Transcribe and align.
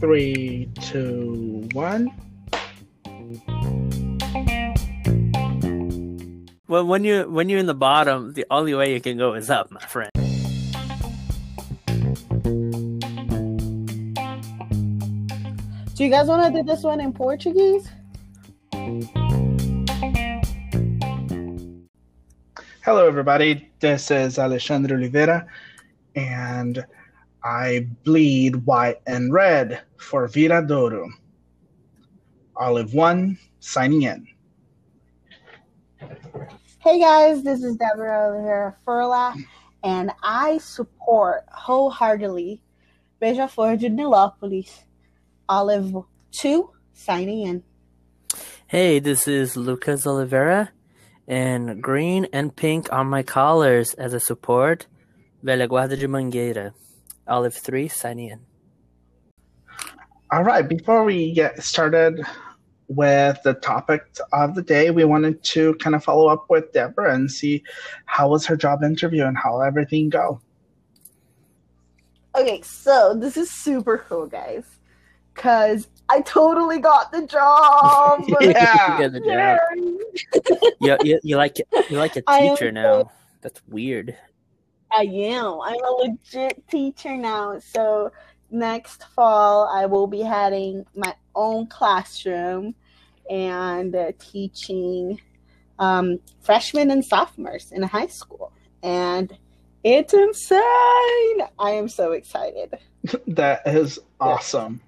Three, 0.00 0.70
two, 0.80 1.68
one. 1.72 2.08
Well, 6.66 6.86
when 6.86 7.04
you 7.04 7.28
when 7.30 7.48
you're 7.48 7.58
in 7.58 7.66
the 7.66 7.74
bottom, 7.74 8.32
the 8.32 8.46
only 8.50 8.74
way 8.74 8.94
you 8.94 9.00
can 9.00 9.18
go 9.18 9.34
is 9.34 9.50
up, 9.50 9.70
my 9.70 9.80
friend. 9.80 10.10
Do 15.94 16.02
you 16.02 16.10
guys 16.10 16.26
want 16.26 16.42
to 16.44 16.50
do 16.50 16.64
this 16.66 16.82
one 16.82 17.00
in 17.00 17.12
Portuguese? 17.12 17.88
Hello, 22.84 23.06
everybody. 23.06 23.70
This 23.80 24.10
is 24.10 24.38
Alexandre 24.38 24.96
Oliveira, 24.96 25.46
and 26.14 26.84
I 27.42 27.86
bleed 28.04 28.66
white 28.66 29.00
and 29.06 29.32
red 29.32 29.82
for 29.96 30.26
Viradouro. 30.28 31.08
Olive 32.56 32.94
One 32.94 33.38
signing 33.60 34.02
in. 34.02 34.26
Hey 36.78 37.00
guys, 37.00 37.42
this 37.42 37.62
is 37.62 37.76
Deborah 37.76 38.28
Oliveira 38.28 38.76
Furla, 38.86 39.34
and 39.82 40.12
I 40.22 40.58
support 40.58 41.44
wholeheartedly 41.50 42.60
Beija-Flor 43.20 43.76
de 43.76 43.88
Nilópolis. 43.88 44.84
Olive 45.48 46.04
2 46.32 46.70
signing 46.92 47.42
in. 47.42 47.62
Hey, 48.66 48.98
this 48.98 49.28
is 49.28 49.56
Lucas 49.56 50.06
Oliveira, 50.06 50.70
and 51.28 51.82
green 51.82 52.26
and 52.32 52.54
pink 52.54 52.92
on 52.92 53.06
my 53.06 53.22
collars 53.22 53.94
as 53.94 54.14
a 54.14 54.20
support. 54.20 54.86
Velha 55.44 55.68
Guarda 55.68 55.98
de 55.98 56.08
Mangueira. 56.08 56.72
Olive 57.28 57.54
3 57.54 57.88
signing 57.88 58.30
in. 58.30 58.40
All 60.32 60.42
right, 60.42 60.66
before 60.66 61.04
we 61.04 61.32
get 61.32 61.62
started 61.62 62.20
with 62.88 63.38
the 63.44 63.54
topic 63.54 64.02
of 64.32 64.54
the 64.54 64.62
day, 64.62 64.90
we 64.90 65.04
wanted 65.04 65.42
to 65.44 65.74
kind 65.74 65.94
of 65.94 66.02
follow 66.02 66.26
up 66.28 66.46
with 66.48 66.72
Deborah 66.72 67.14
and 67.14 67.30
see 67.30 67.62
how 68.06 68.28
was 68.28 68.44
her 68.46 68.56
job 68.56 68.82
interview 68.82 69.24
and 69.24 69.36
how 69.36 69.60
everything 69.60 70.08
go. 70.08 70.40
Okay, 72.36 72.60
so 72.62 73.14
this 73.14 73.36
is 73.36 73.50
super 73.50 74.04
cool, 74.08 74.26
guys, 74.26 74.64
because 75.34 75.88
I 76.08 76.20
totally 76.22 76.80
got 76.80 77.12
the 77.12 77.26
job. 77.26 78.24
Yeah. 78.40 78.98
You 78.98 79.10
get 79.10 79.12
the 79.12 79.20
job. 79.20 80.74
You, 80.80 80.96
you, 81.04 81.20
you 81.22 81.36
like 81.36 81.58
you 81.88 81.98
like 81.98 82.16
a 82.16 82.22
I 82.26 82.38
am 82.38 82.56
teacher 82.56 82.68
so- 82.68 82.72
now. 82.72 83.10
That's 83.40 83.60
weird. 83.68 84.16
I 84.96 85.02
am. 85.02 85.60
I'm 85.60 85.84
a 85.84 85.92
legit 85.92 86.66
teacher 86.68 87.16
now. 87.16 87.58
So 87.58 88.12
next 88.50 89.04
fall, 89.14 89.68
I 89.72 89.86
will 89.86 90.06
be 90.06 90.20
having 90.20 90.84
my 90.94 91.14
own 91.34 91.66
classroom 91.66 92.74
and 93.28 93.94
uh, 93.94 94.12
teaching 94.18 95.20
um, 95.78 96.20
freshmen 96.40 96.90
and 96.90 97.04
sophomores 97.04 97.72
in 97.72 97.82
high 97.82 98.06
school. 98.06 98.52
And 98.82 99.36
it's 99.82 100.14
insane. 100.14 100.58
I 101.58 101.70
am 101.70 101.88
so 101.88 102.12
excited. 102.12 102.74
That 103.26 103.66
is 103.66 103.98
awesome. 104.18 104.80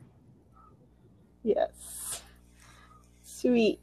Yes. 1.42 2.22
Sweet. 3.22 3.78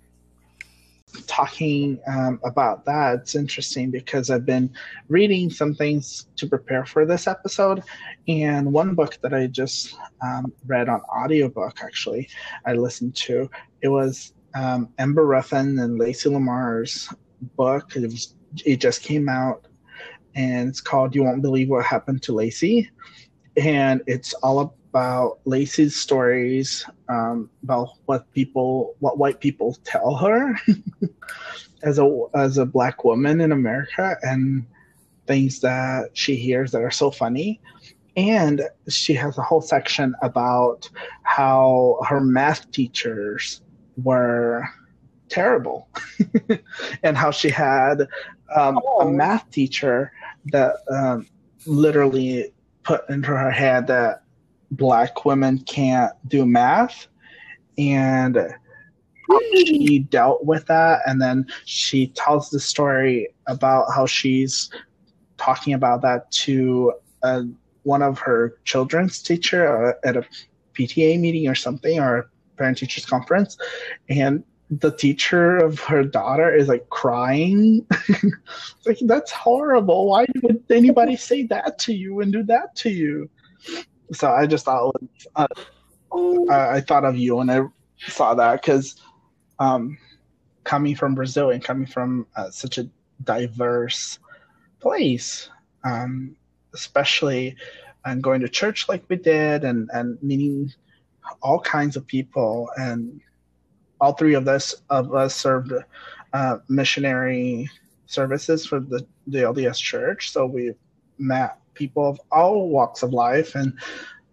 Talking 1.28 2.00
um, 2.08 2.40
about 2.44 2.86
that, 2.86 3.20
it's 3.20 3.36
interesting 3.36 3.92
because 3.92 4.30
I've 4.30 4.46
been 4.46 4.74
reading 5.10 5.50
some 5.50 5.76
things 5.76 6.28
to 6.38 6.48
prepare 6.48 6.86
for 6.86 7.06
this 7.06 7.28
episode. 7.28 7.84
And 8.28 8.72
one 8.72 8.96
book 8.96 9.20
that 9.22 9.34
I 9.34 9.48
just 9.48 9.96
um, 10.22 10.52
read 10.66 10.90
on 10.90 11.02
audiobook, 11.02 11.80
actually, 11.84 12.30
I 12.66 12.74
listened 12.74 13.16
to, 13.18 13.50
it 13.82 13.90
was 13.90 14.34
um, 14.56 14.90
Amber 14.98 15.26
Ruffin 15.26 15.80
and 15.80 16.00
Lacey 16.00 16.30
Lamar's 16.30 17.10
book. 17.56 17.96
It, 17.96 18.04
was, 18.04 18.36
it 18.66 18.78
just 18.78 19.04
came 19.04 19.30
out 19.30 19.68
and 20.36 20.70
it's 20.70 20.82
called 20.82 21.14
You 21.16 21.24
Won't 21.24 21.42
Believe 21.42 21.70
What 21.70 21.86
Happened 21.86 22.24
to 22.24 22.34
Lacey. 22.34 22.90
And 23.56 24.02
it's 24.08 24.34
all 24.36 24.76
about 24.94 25.40
Lacey's 25.46 25.96
stories 25.96 26.86
um, 27.10 27.50
about 27.64 27.90
what 28.06 28.32
people, 28.34 28.96
what 29.00 29.18
white 29.18 29.40
people 29.40 29.76
tell 29.84 30.14
her 30.16 30.54
as 31.84 31.98
a 31.98 32.26
as 32.36 32.60
a 32.60 32.66
black 32.66 33.04
woman 33.04 33.42
in 33.42 33.52
America, 33.52 34.16
and 34.22 34.66
things 35.26 35.62
that 35.62 36.12
she 36.14 36.36
hears 36.36 36.72
that 36.72 36.84
are 36.84 36.92
so 36.92 37.10
funny. 37.10 37.60
And 38.16 38.62
she 38.88 39.16
has 39.16 39.36
a 39.40 39.42
whole 39.42 39.62
section 39.62 40.14
about 40.22 40.88
how 41.24 42.00
her 42.08 42.22
math 42.22 42.70
teachers 42.72 43.62
were 44.04 44.64
terrible, 45.30 45.88
and 47.04 47.18
how 47.18 47.32
she 47.32 47.50
had 47.50 48.02
um, 48.56 48.78
a 48.78 48.82
Oh. 48.86 49.10
math 49.10 49.50
teacher 49.50 50.12
that 50.52 50.76
um, 50.92 51.26
literally 51.66 52.54
put 52.84 53.10
into 53.10 53.30
her 53.30 53.50
head 53.50 53.88
that 53.88 54.23
black 54.76 55.26
women 55.26 55.60
can't 55.60 56.14
do 56.28 56.46
math. 56.46 57.08
And 57.78 58.38
she 59.56 60.00
dealt 60.00 60.46
with 60.46 60.66
that 60.68 61.02
and 61.06 61.22
then 61.22 61.48
she 61.66 62.08
tells 62.08 62.50
the 62.50 62.60
story 62.60 63.34
about 63.48 63.86
how 63.94 64.06
she's 64.06 64.70
talking 65.38 65.74
about 65.74 66.02
that 66.02 66.30
to 66.32 66.94
uh, 67.24 67.44
one 67.84 68.02
of 68.02 68.20
her 68.20 68.58
children's 68.66 69.22
teacher 69.22 69.88
uh, 69.88 70.08
at 70.08 70.18
a 70.18 70.26
pta 70.74 71.20
meeting 71.20 71.48
or 71.48 71.56
something 71.56 72.00
or 72.00 72.30
parent 72.58 72.78
teachers 72.78 73.06
conference. 73.06 73.58
And 74.10 74.44
the 74.70 74.92
teacher 74.92 75.58
of 75.58 75.80
her 75.82 76.04
daughter 76.04 76.54
is 76.54 76.68
like 76.68 76.88
crying. 76.90 77.86
Like 78.86 78.98
that's 79.04 79.32
horrible. 79.32 80.08
Why 80.08 80.26
would 80.42 80.62
anybody 80.70 81.16
say 81.16 81.44
that 81.48 81.80
to 81.80 81.94
you 81.94 82.20
and 82.20 82.34
do 82.34 82.44
that 82.44 82.76
to 82.78 82.90
you 82.90 83.30
so 84.14 84.32
i 84.32 84.46
just 84.46 84.66
thought 84.66 84.86
was, 84.86 85.28
uh, 85.36 85.48
I, 86.50 86.78
I 86.78 86.82
thought 86.82 87.06
of 87.06 87.18
you 87.18 87.36
when 87.38 87.50
I 87.50 87.62
saw 87.98 88.34
that 88.36 88.62
because 88.62 88.96
um, 89.60 89.98
coming 90.64 90.96
from 90.96 91.16
Brazil 91.16 91.52
and 91.52 91.64
coming 91.64 91.88
from 91.88 92.28
uh, 92.36 92.50
such 92.50 92.78
a 92.78 92.90
diverse 93.24 94.20
place, 94.80 95.50
um, 95.84 96.36
especially 96.74 97.56
and 98.06 98.22
going 98.22 98.42
to 98.42 98.50
church 98.50 98.90
like 98.90 99.04
we 99.10 99.16
did 99.16 99.64
and, 99.64 99.90
and 99.94 100.22
meeting 100.22 100.72
all 101.42 101.60
kinds 101.60 101.96
of 101.96 102.06
people 102.06 102.70
and 102.76 103.22
all 104.02 104.14
three 104.14 104.34
of 104.34 104.48
us 104.48 104.76
of 104.90 105.16
us 105.16 105.34
served 105.36 105.72
uh, 106.34 106.58
missionary 106.68 107.70
services 108.08 108.66
for 108.66 108.82
the, 108.82 109.06
the 109.28 109.40
LDS 109.40 109.78
church. 109.78 110.32
So 110.32 110.46
we 110.46 110.74
met 111.18 111.58
people 111.74 112.08
of 112.08 112.20
all 112.32 112.70
walks 112.70 113.04
of 113.04 113.14
life 113.14 113.56
and 113.56 113.74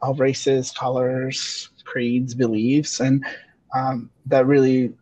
all 0.02 0.14
races, 0.14 0.70
colors, 0.72 1.70
creeds, 1.84 2.34
beliefs, 2.34 3.00
and 3.00 3.24
um, 3.74 4.10
that 4.26 4.46
really 4.46 4.92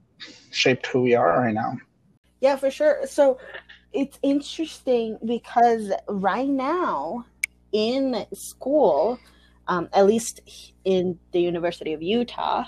shaped 0.50 0.87
who 0.87 1.03
we 1.03 1.15
are 1.15 1.41
right 1.41 1.54
now. 1.54 1.76
Yeah, 2.41 2.56
for 2.56 2.71
sure. 2.71 3.06
So 3.06 3.38
it's 3.93 4.19
interesting 4.22 5.19
because 5.25 5.93
right 6.09 6.49
now 6.49 7.25
in 7.72 8.26
school, 8.34 9.19
um, 9.66 9.88
at 9.93 10.06
least 10.06 10.41
in 10.84 11.19
the 11.32 11.41
University 11.41 11.93
of 11.93 12.03
Utah, 12.03 12.65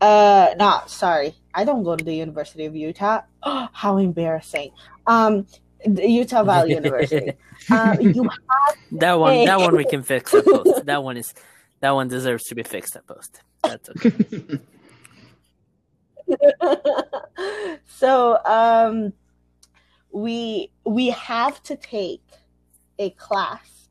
uh, 0.00 0.54
not 0.58 0.90
sorry, 0.90 1.34
I 1.54 1.64
don't 1.64 1.82
go 1.82 1.96
to 1.96 2.04
the 2.04 2.14
University 2.14 2.66
of 2.66 2.76
Utah. 2.76 3.22
Oh, 3.42 3.68
how 3.72 3.96
embarrassing. 3.96 4.72
Um, 5.06 5.46
Utah 5.86 6.44
Valley 6.44 6.74
University. 6.74 7.32
Um, 7.68 8.00
you 8.00 8.22
have 8.22 8.76
That 8.92 9.14
one, 9.14 9.44
that 9.44 9.58
one 9.58 9.74
we 9.74 9.84
can 9.84 10.04
fix 10.04 10.32
at 10.32 10.44
post. 10.44 10.84
That 10.84 11.02
one 11.02 11.16
is, 11.16 11.34
that 11.80 11.90
one 11.90 12.06
deserves 12.06 12.44
to 12.44 12.54
be 12.54 12.62
fixed 12.62 12.94
at 12.94 13.04
post. 13.08 13.40
That's 13.64 13.88
okay. 13.90 14.60
so 17.86 18.38
um 18.44 19.12
we 20.12 20.70
we 20.84 21.08
have 21.10 21.62
to 21.64 21.76
take 21.76 22.22
a 22.98 23.10
class 23.10 23.88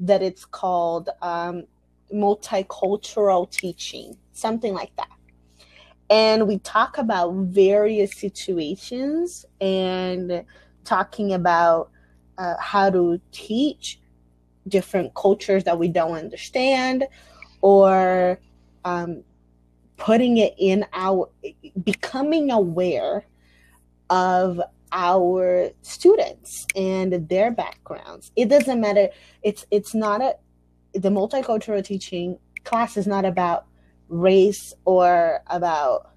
that 0.00 0.22
it's 0.22 0.44
called 0.44 1.10
um 1.22 1.64
multicultural 2.12 3.50
teaching 3.50 4.16
something 4.32 4.72
like 4.72 4.94
that 4.96 5.08
and 6.10 6.46
we 6.48 6.58
talk 6.58 6.98
about 6.98 7.34
various 7.34 8.16
situations 8.16 9.44
and 9.60 10.44
talking 10.88 11.32
about 11.32 11.90
uh, 12.38 12.54
how 12.60 12.88
to 12.90 13.20
teach 13.32 14.00
different 14.66 15.14
cultures 15.14 15.64
that 15.64 15.78
we 15.78 15.88
don't 15.88 16.16
understand 16.16 17.04
or 17.60 18.38
um, 18.84 19.22
putting 19.96 20.38
it 20.38 20.54
in 20.58 20.84
our 20.92 21.28
becoming 21.84 22.50
aware 22.50 23.24
of 24.10 24.60
our 24.92 25.70
students 25.82 26.66
and 26.74 27.28
their 27.28 27.50
backgrounds. 27.50 28.32
It 28.36 28.48
doesn't 28.48 28.80
matter. 28.80 29.08
It's 29.42 29.66
it's 29.70 29.94
not 29.94 30.22
a 30.22 30.36
the 30.94 31.10
multicultural 31.10 31.84
teaching 31.84 32.38
class 32.64 32.96
is 32.96 33.06
not 33.06 33.24
about 33.24 33.66
race 34.08 34.72
or 34.84 35.40
about 35.48 36.12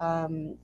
um, 0.00 0.56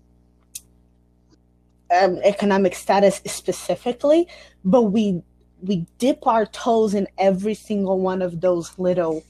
um, 1.97 2.19
economic 2.23 2.75
status 2.75 3.21
specifically, 3.27 4.29
but 4.65 4.83
we 4.83 5.23
we 5.61 5.87
dip 5.99 6.27
our 6.27 6.47
toes 6.47 6.95
in 6.95 7.09
every 7.19 7.55
single 7.55 7.99
one 7.99 8.23
of 8.23 8.41
those 8.41 8.79
little 8.79 9.25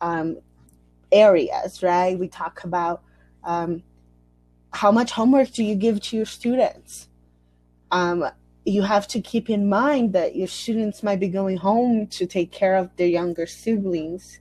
um, 0.00 0.36
areas, 1.10 1.82
right? 1.82 2.18
We 2.18 2.28
talk 2.28 2.64
about 2.64 3.02
um, 3.42 3.82
how 4.72 4.92
much 4.92 5.12
homework 5.12 5.52
do 5.52 5.64
you 5.64 5.74
give 5.74 6.00
to 6.02 6.16
your 6.16 6.26
students. 6.26 7.08
Um, 7.90 8.28
you 8.66 8.82
have 8.82 9.06
to 9.08 9.20
keep 9.20 9.48
in 9.48 9.68
mind 9.68 10.12
that 10.12 10.36
your 10.36 10.48
students 10.48 11.02
might 11.02 11.20
be 11.20 11.28
going 11.28 11.56
home 11.56 12.08
to 12.08 12.26
take 12.26 12.50
care 12.52 12.76
of 12.76 12.94
their 12.96 13.06
younger 13.06 13.46
siblings 13.46 14.40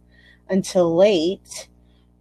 until 0.49 0.95
late, 0.95 1.69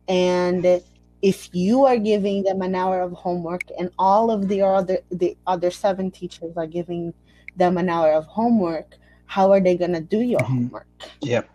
and 0.07 0.83
if 1.25 1.49
you 1.55 1.87
are 1.87 1.97
giving 1.97 2.43
them 2.43 2.61
an 2.61 2.75
hour 2.75 3.01
of 3.01 3.13
homework 3.13 3.63
and 3.79 3.91
all 3.99 4.31
of 4.31 4.47
the 4.49 4.61
other 4.61 4.99
the 5.11 5.37
other 5.47 5.71
seven 5.71 6.11
teachers 6.11 6.55
are 6.57 6.67
giving 6.67 7.15
them 7.57 7.79
an 7.79 7.89
hour 7.89 8.13
of 8.13 8.27
homework 8.27 8.99
how 9.27 9.51
are 9.51 9.61
they 9.61 9.77
going 9.77 9.95
to 9.95 10.03
do 10.03 10.21
your 10.21 10.41
Mhm. 10.41 10.47
homework 10.55 10.87
Yep. 11.23 11.49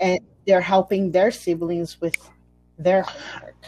and 0.00 0.20
they're 0.46 0.60
helping 0.74 1.12
their 1.12 1.30
siblings 1.30 2.00
with 2.00 2.16
their 2.76 3.02
homework 3.02 3.62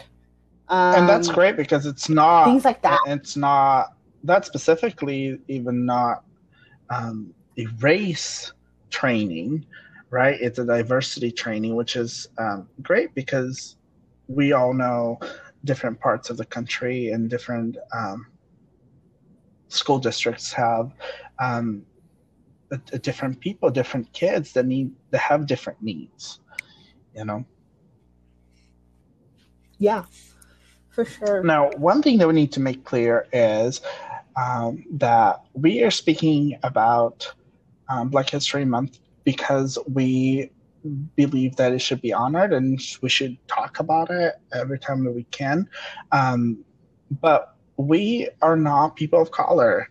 um, 0.67 0.95
and 0.95 1.09
that's 1.09 1.29
great 1.29 1.55
because 1.55 1.85
it's 1.85 2.09
not 2.09 2.43
things 2.43 2.65
like 2.65 2.81
that 2.81 2.99
it's 3.07 3.37
not 3.37 3.87
that 4.23 4.45
specifically 4.45 5.39
even 5.47 5.85
not 5.85 6.23
um, 6.89 7.33
a 7.57 7.65
race 7.79 8.51
training 8.91 9.65
right 10.11 10.37
it's 10.41 10.59
a 10.59 10.65
diversity 10.65 11.31
training 11.31 11.75
which 11.75 11.95
is 11.95 12.27
um, 12.37 12.67
great 12.81 13.13
because 13.15 13.77
we 14.29 14.53
all 14.53 14.73
know 14.73 15.19
different 15.65 15.99
parts 15.99 16.29
of 16.29 16.37
the 16.37 16.45
country 16.45 17.09
and 17.09 17.29
different 17.29 17.75
um, 17.93 18.27
school 19.67 19.99
districts 19.99 20.53
have 20.53 20.93
um, 21.39 21.83
a, 22.71 22.79
a 22.93 22.99
different 22.99 23.39
people 23.41 23.69
different 23.69 24.11
kids 24.13 24.53
that 24.53 24.65
need 24.65 24.91
that 25.11 25.19
have 25.19 25.45
different 25.45 25.81
needs 25.81 26.39
you 27.15 27.25
know? 27.25 27.43
Yeah 29.79 30.05
for 30.99 31.05
sure. 31.05 31.43
Now, 31.43 31.69
one 31.77 32.01
thing 32.01 32.17
that 32.17 32.27
we 32.27 32.33
need 32.33 32.51
to 32.53 32.59
make 32.59 32.83
clear 32.83 33.27
is 33.31 33.81
um, 34.35 34.83
that 34.91 35.41
we 35.53 35.83
are 35.83 35.91
speaking 35.91 36.57
about 36.63 37.31
um, 37.87 38.09
Black 38.09 38.29
History 38.29 38.65
Month 38.65 38.99
because 39.23 39.77
we 39.87 40.51
believe 41.15 41.55
that 41.57 41.73
it 41.73 41.79
should 41.79 42.01
be 42.01 42.13
honored 42.13 42.53
and 42.53 42.79
we 43.01 43.09
should 43.09 43.37
talk 43.47 43.79
about 43.79 44.09
it 44.09 44.35
every 44.53 44.79
time 44.79 45.03
that 45.03 45.11
we 45.11 45.23
can. 45.25 45.67
Um, 46.11 46.63
but 47.21 47.55
we 47.77 48.29
are 48.41 48.55
not 48.55 48.95
people 48.95 49.21
of 49.21 49.31
color. 49.31 49.89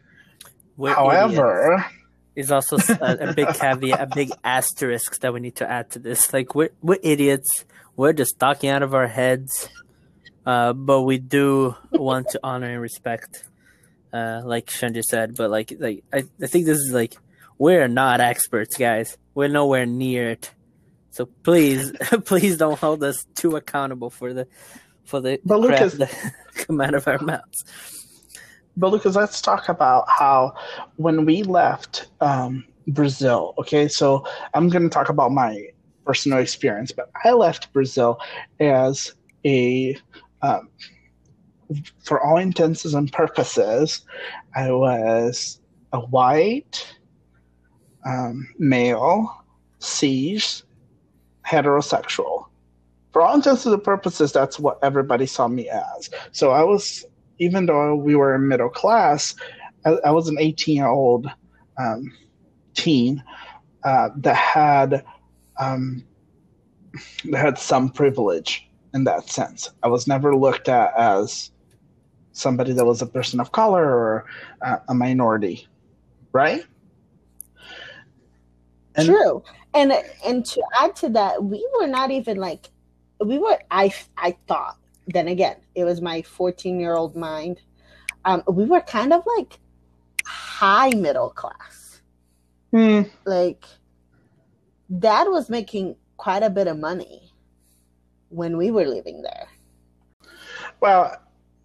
We're 0.76 0.94
However, 0.94 1.75
idiots. 1.75 1.94
is 2.37 2.52
also 2.52 2.76
a 3.00 3.32
big 3.35 3.49
caveat, 3.55 4.00
a 4.00 4.06
big 4.14 4.31
asterisk 4.44 5.20
that 5.20 5.32
we 5.32 5.40
need 5.40 5.56
to 5.56 5.69
add 5.69 5.90
to 5.90 5.99
this. 5.99 6.32
Like 6.32 6.55
we're 6.55 6.70
we're 6.82 6.99
idiots. 7.02 7.64
We're 7.96 8.12
just 8.12 8.38
talking 8.38 8.70
out 8.70 8.82
of 8.82 8.94
our 8.94 9.08
heads, 9.08 9.69
uh, 10.46 10.73
but 10.73 11.02
we 11.02 11.19
do 11.19 11.75
want 11.90 12.29
to 12.31 12.40
honor 12.44 12.70
and 12.70 12.81
respect, 12.81 13.44
uh, 14.12 14.43
like 14.44 14.67
Shanji 14.67 15.02
said. 15.02 15.35
But 15.35 15.50
like 15.50 15.73
like 15.81 16.05
I, 16.12 16.25
I 16.40 16.46
think 16.46 16.67
this 16.67 16.79
is 16.79 16.93
like 16.93 17.17
we're 17.58 17.88
not 17.88 18.20
experts, 18.20 18.76
guys. 18.76 19.17
We're 19.35 19.49
nowhere 19.49 19.87
near 19.87 20.31
it. 20.31 20.52
So 21.18 21.26
please, 21.42 21.90
please 22.26 22.56
don't 22.56 22.78
hold 22.78 23.02
us 23.02 23.26
too 23.34 23.56
accountable 23.56 24.08
for 24.08 24.32
the 24.32 24.46
for 25.04 25.20
the 25.20 25.40
But 25.44 25.60
crap 25.62 25.80
Lucas- 25.80 25.98
that 25.98 26.34
come 26.54 26.80
out 26.80 26.94
of 26.94 27.08
our 27.08 27.18
mouths. 27.18 27.64
But 28.76 28.92
Lucas, 28.92 29.16
let's 29.16 29.40
talk 29.40 29.68
about 29.68 30.08
how 30.08 30.54
when 30.94 31.24
we 31.24 31.42
left 31.42 32.08
um, 32.20 32.64
Brazil. 32.86 33.52
Okay, 33.58 33.88
so 33.88 34.24
I'm 34.54 34.68
going 34.68 34.84
to 34.84 34.88
talk 34.88 35.08
about 35.08 35.32
my 35.32 35.66
personal 36.06 36.38
experience, 36.38 36.92
but 36.92 37.10
I 37.24 37.32
left 37.32 37.72
Brazil 37.72 38.20
as 38.60 39.12
a, 39.44 39.98
um, 40.42 40.68
for 42.04 42.22
all 42.22 42.36
intents 42.36 42.84
and 42.84 43.12
purposes, 43.12 44.02
I 44.54 44.70
was 44.70 45.60
a 45.92 45.98
white 45.98 46.86
um, 48.06 48.48
male, 48.56 49.44
cis, 49.80 50.62
heterosexual. 51.48 52.46
For 53.12 53.22
all 53.22 53.34
intents 53.34 53.64
and 53.64 53.82
purposes, 53.82 54.32
that's 54.32 54.58
what 54.58 54.78
everybody 54.82 55.26
saw 55.26 55.48
me 55.48 55.68
as. 55.68 56.10
So 56.32 56.50
I 56.50 56.62
was 56.62 57.04
even 57.38 57.66
though 57.66 57.94
we 57.94 58.16
were 58.16 58.34
in 58.34 58.48
middle 58.48 58.68
class, 58.68 59.34
I, 59.84 59.90
I 60.04 60.10
was 60.10 60.28
an 60.28 60.36
18 60.38 60.76
year 60.76 60.86
old 60.86 61.30
um, 61.78 62.12
teen 62.74 63.22
uh, 63.84 64.10
that 64.16 64.36
had 64.36 65.04
um, 65.58 66.04
that 67.30 67.38
had 67.38 67.58
some 67.58 67.90
privilege 67.90 68.68
in 68.94 69.04
that 69.04 69.28
sense. 69.28 69.70
I 69.82 69.88
was 69.88 70.06
never 70.06 70.34
looked 70.34 70.68
at 70.68 70.92
as 70.96 71.50
somebody 72.32 72.72
that 72.72 72.84
was 72.84 73.02
a 73.02 73.06
person 73.06 73.40
of 73.40 73.52
color 73.52 73.84
or 73.84 74.24
uh, 74.62 74.78
a 74.88 74.94
minority, 74.94 75.66
right? 76.32 76.62
And- 78.94 79.06
True. 79.06 79.42
And 79.78 79.92
and 80.26 80.44
to 80.46 80.62
add 80.80 80.96
to 80.96 81.08
that, 81.10 81.42
we 81.42 81.66
were 81.78 81.86
not 81.86 82.10
even 82.10 82.36
like 82.36 82.69
we 83.25 83.38
were 83.38 83.58
I 83.70 83.94
I 84.16 84.36
thought 84.48 84.76
then 85.08 85.28
again, 85.28 85.56
it 85.75 85.84
was 85.84 86.00
my 86.00 86.22
14 86.22 86.78
year 86.78 86.94
old 86.94 87.16
mind. 87.16 87.60
Um, 88.25 88.42
we 88.46 88.66
were 88.66 88.80
kind 88.80 89.12
of 89.12 89.22
like 89.38 89.58
high 90.26 90.90
middle 90.90 91.30
class. 91.30 92.02
Hmm. 92.70 93.02
Like 93.25 93.64
dad 94.98 95.25
was 95.28 95.48
making 95.48 95.96
quite 96.16 96.42
a 96.42 96.50
bit 96.50 96.66
of 96.66 96.78
money 96.78 97.32
when 98.28 98.56
we 98.56 98.70
were 98.70 98.84
living 98.84 99.22
there. 99.22 99.48
Well, 100.80 101.16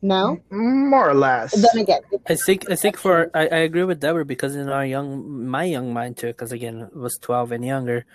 No? 0.04 0.42
more 0.52 1.10
or 1.10 1.14
less. 1.14 1.54
Then 1.54 1.82
again, 1.82 2.02
I 2.28 2.36
think 2.36 2.70
I 2.70 2.76
think 2.76 2.98
for 2.98 3.32
I, 3.34 3.48
I 3.48 3.60
agree 3.60 3.86
with 3.86 4.02
Deborah 4.02 4.26
because 4.26 4.54
in 4.54 4.68
our 4.68 4.86
young 4.86 5.48
my 5.48 5.64
young 5.64 5.94
mind 5.94 6.18
too 6.18 6.28
because 6.28 6.52
again 6.52 6.82
it 6.82 6.96
was 6.96 7.18
twelve 7.22 7.54
and 7.54 7.64
younger, 7.64 8.06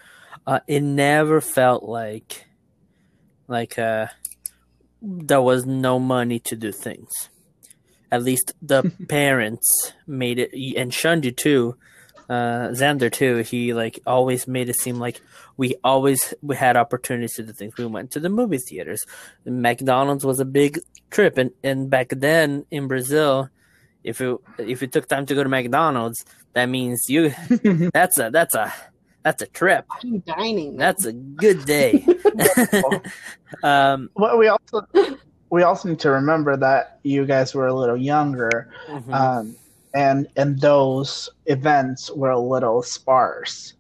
uh, 0.47 0.61
it 0.69 0.83
never 0.83 1.41
felt 1.41 1.85
like 1.85 2.47
like 3.49 3.79
uh 3.79 4.09
there 5.01 5.41
was 5.41 5.65
no 5.65 5.99
money 5.99 6.39
to 6.41 6.57
do 6.57 6.73
things. 6.73 7.31
At 8.13 8.23
least 8.23 8.53
the 8.61 8.93
parents 9.09 9.95
made 10.07 10.39
it, 10.39 10.53
and 10.77 10.93
Shundi 10.93 11.35
too, 11.35 11.77
uh, 12.29 12.69
Xander 12.69 13.11
too. 13.11 13.39
He 13.39 13.73
like 13.75 14.01
always 14.07 14.47
made 14.47 14.69
it 14.69 14.77
seem 14.77 14.99
like 14.99 15.21
we 15.57 15.77
always 15.83 16.35
we 16.43 16.57
had 16.57 16.77
opportunities 16.77 17.35
to 17.35 17.43
do 17.43 17.53
things. 17.53 17.77
We 17.77 17.87
went 17.87 18.11
to 18.13 18.21
the 18.21 18.29
movie 18.29 18.59
theaters. 18.59 19.05
McDonald's 19.45 20.25
was 20.25 20.41
a 20.41 20.45
big 20.45 20.81
trip, 21.11 21.39
and 21.39 21.51
and 21.63 21.89
back 21.89 22.09
then 22.11 22.67
in 22.71 22.89
Brazil, 22.89 23.49
if 24.05 24.21
you 24.21 24.43
if 24.59 24.83
you 24.83 24.89
took 24.89 25.09
time 25.09 25.27
to 25.27 25.35
go 25.35 25.43
to 25.43 25.49
McDonald's, 25.49 26.25
that 26.53 26.67
means 26.67 27.05
you 27.09 27.33
that's 27.93 28.19
a 28.19 28.31
that's 28.31 28.55
a 28.55 28.73
that's 29.23 29.43
a 29.43 29.47
trip. 29.47 29.87
I'm 30.03 30.21
dining. 30.21 30.77
That's 30.77 31.05
a 31.05 31.13
good 31.13 31.65
day. 31.65 32.07
um, 33.63 34.11
well, 34.15 34.39
we 34.39 34.49
also 34.49 34.87
we 35.51 35.63
also 35.63 35.89
need 35.89 36.01
to 36.01 36.11
remember 36.11 36.57
that 36.57 37.01
you 37.03 37.27
guys 37.27 37.55
were 37.55 37.67
a 37.67 37.75
little 37.75 37.97
younger, 37.97 38.71
mhm. 38.89 39.13
um, 39.13 39.57
and 39.95 40.29
and 40.37 40.61
those 40.61 41.29
events 41.47 42.11
were 42.11 42.31
a 42.31 42.41
little 42.41 42.83
sparse. 42.83 43.75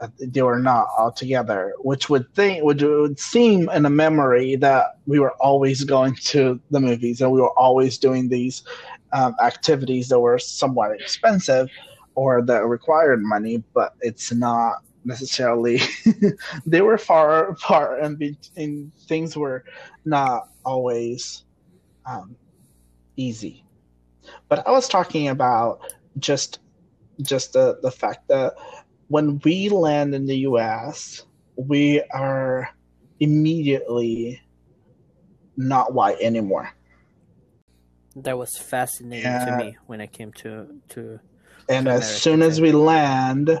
Uh, 0.00 0.08
They 0.20 0.42
were 0.42 0.58
not 0.58 0.88
all 0.98 1.12
together, 1.12 1.74
which 1.80 2.10
would 2.10 2.26
think 2.34 2.64
would 2.64 2.82
would 2.82 3.18
seem 3.20 3.68
in 3.70 3.86
a 3.86 3.90
memory 3.90 4.56
that 4.56 4.86
we 5.06 5.18
were 5.20 5.34
always 5.40 5.84
going 5.84 6.16
to 6.32 6.60
the 6.70 6.80
movies 6.80 7.20
and 7.20 7.32
we 7.32 7.40
were 7.40 7.58
always 7.58 7.98
doing 7.98 8.28
these 8.28 8.62
um, 9.12 9.34
activities 9.42 10.08
that 10.08 10.20
were 10.20 10.38
somewhat 10.38 10.92
expensive 10.92 11.68
or 12.14 12.42
that 12.42 12.66
required 12.66 13.22
money, 13.22 13.62
but 13.74 13.94
it's 14.00 14.32
not 14.32 14.76
necessarily. 15.04 15.80
they 16.66 16.82
were 16.82 16.98
far 16.98 17.48
apart, 17.50 18.02
and, 18.02 18.18
be- 18.18 18.38
and 18.56 18.92
things 19.08 19.36
were 19.36 19.64
not 20.04 20.48
always 20.64 21.44
um, 22.06 22.36
easy. 23.16 23.64
But 24.48 24.66
I 24.66 24.70
was 24.70 24.88
talking 24.88 25.28
about 25.28 25.80
just 26.18 26.60
just 27.22 27.52
the, 27.52 27.78
the 27.82 27.90
fact 27.90 28.28
that 28.28 28.54
when 29.08 29.38
we 29.44 29.68
land 29.68 30.14
in 30.14 30.26
the 30.26 30.38
US, 30.38 31.24
we 31.56 32.02
are 32.12 32.68
immediately 33.20 34.40
not 35.56 35.94
white 35.94 36.18
anymore. 36.20 36.70
that 38.16 38.36
was 38.36 38.56
fascinating 38.58 39.24
Yeah. 39.24 39.44
to 39.44 39.52
me 39.52 39.76
when 39.86 40.00
I 40.00 40.06
came 40.06 40.32
to 40.34 40.80
to 40.90 41.20
And 41.68 41.88
as 41.88 42.04
America, 42.04 42.20
soon 42.20 42.42
as 42.42 42.60
we 42.60 42.72
land, 42.72 43.60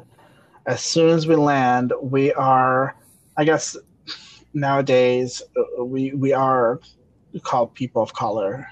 as 0.66 0.82
soon 0.82 1.08
as 1.10 1.26
we 1.26 1.36
land, 1.36 1.92
we 2.02 2.32
are, 2.34 2.96
I 3.36 3.44
guess, 3.44 3.76
nowadays 4.54 5.42
uh, 5.56 5.84
we 5.84 6.12
we 6.14 6.32
are 6.32 6.80
called 7.42 7.74
people 7.74 8.02
of 8.02 8.12
color, 8.14 8.66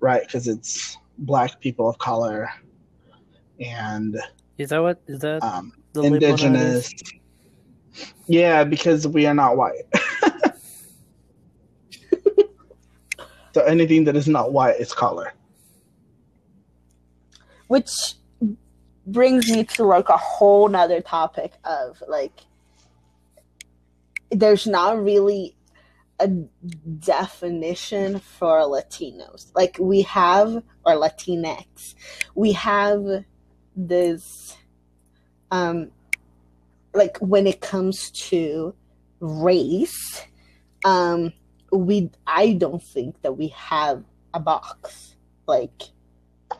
right? 0.00 0.22
Because 0.22 0.48
it's 0.48 0.96
black 1.18 1.60
people 1.60 1.88
of 1.88 1.98
color, 1.98 2.50
and 3.60 4.18
is 4.56 4.70
that 4.70 4.82
what 4.82 5.00
is 5.06 5.20
that 5.20 5.42
um, 5.42 5.72
indigenous? 5.94 6.94
Yeah, 8.26 8.64
because 8.64 9.06
we 9.06 9.26
are 9.26 9.34
not 9.34 9.56
white. 9.56 9.84
so 13.54 13.62
anything 13.62 14.04
that 14.04 14.16
is 14.16 14.28
not 14.28 14.52
white 14.52 14.76
is 14.78 14.92
color. 14.92 15.32
Which 17.66 17.90
brings 19.06 19.50
me 19.50 19.64
to 19.64 19.84
like 19.84 20.08
a 20.08 20.16
whole 20.16 20.68
nother 20.68 21.00
topic 21.00 21.52
of 21.64 22.02
like 22.08 22.32
there's 24.30 24.66
not 24.66 25.02
really 25.02 25.54
a 26.20 26.28
definition 26.98 28.18
for 28.18 28.60
Latinos. 28.60 29.52
Like 29.54 29.76
we 29.78 30.02
have 30.02 30.62
or 30.84 30.94
Latinx. 30.94 31.94
We 32.34 32.52
have 32.52 33.24
this 33.76 34.56
um 35.50 35.90
like 36.94 37.18
when 37.18 37.46
it 37.46 37.60
comes 37.60 38.10
to 38.10 38.74
race, 39.20 40.24
um 40.84 41.32
we 41.70 42.10
I 42.26 42.54
don't 42.54 42.82
think 42.82 43.22
that 43.22 43.32
we 43.32 43.48
have 43.48 44.02
a 44.34 44.40
box. 44.40 45.14
Like 45.46 45.82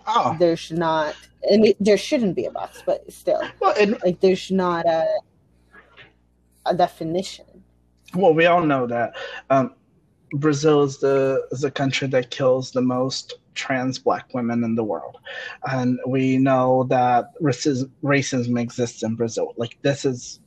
oh. 0.06 0.36
there's 0.38 0.70
not 0.70 1.16
and 1.42 1.66
it, 1.66 1.76
there 1.80 1.98
shouldn't 1.98 2.36
be 2.36 2.44
a 2.44 2.50
box, 2.50 2.82
but 2.84 3.10
still. 3.12 3.42
Well, 3.60 3.74
and, 3.78 3.96
like 4.04 4.20
there's 4.20 4.50
not 4.50 4.86
a 4.86 5.06
a 6.66 6.74
definition. 6.74 7.46
Well, 8.14 8.34
we 8.34 8.46
all 8.46 8.64
know 8.64 8.86
that 8.86 9.16
um, 9.50 9.74
Brazil 10.32 10.82
is 10.82 10.98
the 10.98 11.46
is 11.50 11.60
the 11.60 11.70
country 11.70 12.08
that 12.08 12.30
kills 12.30 12.70
the 12.70 12.82
most 12.82 13.34
trans 13.54 13.98
black 13.98 14.32
women 14.34 14.64
in 14.64 14.74
the 14.74 14.84
world, 14.84 15.18
and 15.70 15.98
we 16.06 16.38
know 16.38 16.84
that 16.84 17.32
racism, 17.40 17.90
racism 18.02 18.60
exists 18.60 19.02
in 19.02 19.14
Brazil. 19.14 19.52
Like 19.56 19.78
this 19.82 20.04
is, 20.04 20.40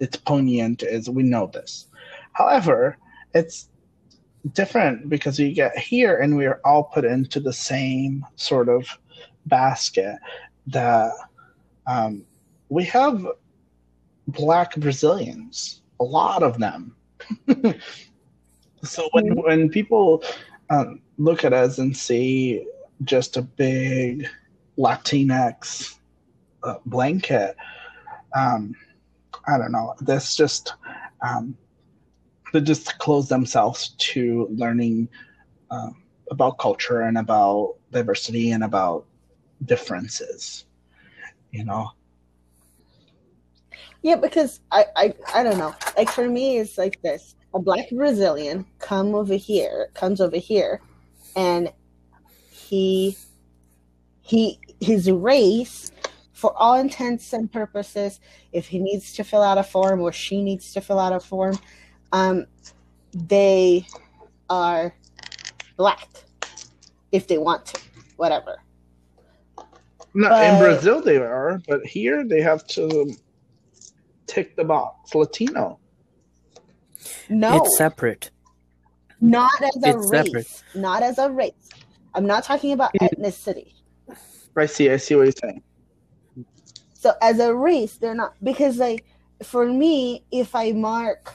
it's 0.00 0.16
poignant. 0.16 0.82
Is 0.82 1.08
we 1.08 1.22
know 1.22 1.46
this. 1.46 1.86
However, 2.32 2.98
it's 3.34 3.68
different 4.52 5.08
because 5.08 5.38
you 5.38 5.52
get 5.52 5.76
here 5.76 6.18
and 6.18 6.36
we 6.36 6.46
are 6.46 6.60
all 6.64 6.84
put 6.84 7.04
into 7.04 7.40
the 7.40 7.52
same 7.52 8.24
sort 8.36 8.68
of 8.68 8.86
basket 9.46 10.16
that 10.68 11.12
um, 11.86 12.24
we 12.68 12.84
have 12.84 13.26
black 14.28 14.76
Brazilians, 14.76 15.82
a 16.00 16.04
lot 16.04 16.42
of 16.42 16.58
them. 16.58 16.94
so 18.82 19.08
when 19.12 19.34
when 19.42 19.68
people 19.68 20.22
um, 20.70 21.00
look 21.16 21.44
at 21.44 21.52
us 21.52 21.78
and 21.78 21.96
see 21.96 22.66
just 23.04 23.36
a 23.36 23.42
big 23.42 24.26
Latinx 24.78 25.96
uh, 26.62 26.76
blanket, 26.86 27.56
um, 28.36 28.74
I 29.46 29.58
don't 29.58 29.72
know. 29.72 29.94
That's 30.00 30.36
just 30.36 30.74
um, 31.26 31.56
they 32.52 32.60
just 32.60 32.98
close 32.98 33.28
themselves 33.28 33.94
to 33.98 34.48
learning 34.50 35.08
uh, 35.70 35.90
about 36.30 36.58
culture 36.58 37.02
and 37.02 37.18
about 37.18 37.76
diversity 37.90 38.52
and 38.52 38.64
about 38.64 39.06
differences 39.64 40.66
you 41.52 41.64
know 41.64 41.90
yeah 44.02 44.16
because 44.16 44.60
I, 44.70 44.86
I 44.96 45.14
i 45.34 45.42
don't 45.42 45.58
know. 45.58 45.74
Like 45.96 46.08
for 46.10 46.28
me 46.28 46.58
it's 46.58 46.78
like 46.78 47.00
this. 47.02 47.34
A 47.54 47.58
black 47.58 47.88
brazilian 47.90 48.66
come 48.78 49.14
over 49.14 49.34
here 49.34 49.90
comes 49.94 50.20
over 50.20 50.36
here 50.36 50.80
and 51.34 51.72
he 52.50 53.16
he 54.20 54.60
his 54.80 55.10
race 55.10 55.90
for 56.32 56.52
all 56.56 56.74
intents 56.74 57.32
and 57.32 57.50
purposes 57.50 58.20
if 58.52 58.68
he 58.68 58.78
needs 58.78 59.12
to 59.14 59.24
fill 59.24 59.42
out 59.42 59.58
a 59.58 59.62
form 59.62 60.00
or 60.00 60.12
she 60.12 60.42
needs 60.42 60.72
to 60.72 60.80
fill 60.80 60.98
out 60.98 61.12
a 61.12 61.20
form 61.20 61.58
um 62.12 62.46
they 63.12 63.84
are 64.50 64.94
black 65.76 66.08
if 67.12 67.26
they 67.26 67.38
want 67.38 67.64
to 67.66 67.80
whatever. 68.16 68.58
No, 70.14 70.28
but, 70.28 70.44
in 70.44 70.58
Brazil 70.58 71.00
they 71.00 71.16
are, 71.16 71.60
but 71.66 71.84
here 71.86 72.24
they 72.24 72.40
have 72.42 72.66
to 72.68 73.14
tick 74.28 74.56
the 74.56 74.64
box 74.64 75.14
Latino. 75.14 75.78
No, 77.28 77.62
it's 77.62 77.76
separate. 77.76 78.30
Not 79.20 79.50
as 79.62 79.82
a 79.82 79.88
it's 79.88 80.10
race. 80.10 80.26
Separate. 80.26 80.62
Not 80.74 81.02
as 81.02 81.18
a 81.18 81.30
race. 81.30 81.52
I'm 82.14 82.26
not 82.26 82.44
talking 82.44 82.72
about 82.72 82.92
ethnicity. 83.00 83.72
I 84.56 84.66
see. 84.66 84.90
I 84.90 84.96
see 84.96 85.14
what 85.14 85.24
you're 85.24 85.32
saying. 85.32 85.62
So 86.94 87.12
as 87.22 87.38
a 87.38 87.54
race, 87.54 87.96
they're 87.96 88.14
not 88.14 88.34
because 88.42 88.78
like 88.78 89.04
for 89.42 89.66
me, 89.66 90.24
if 90.32 90.54
I 90.54 90.72
mark 90.72 91.34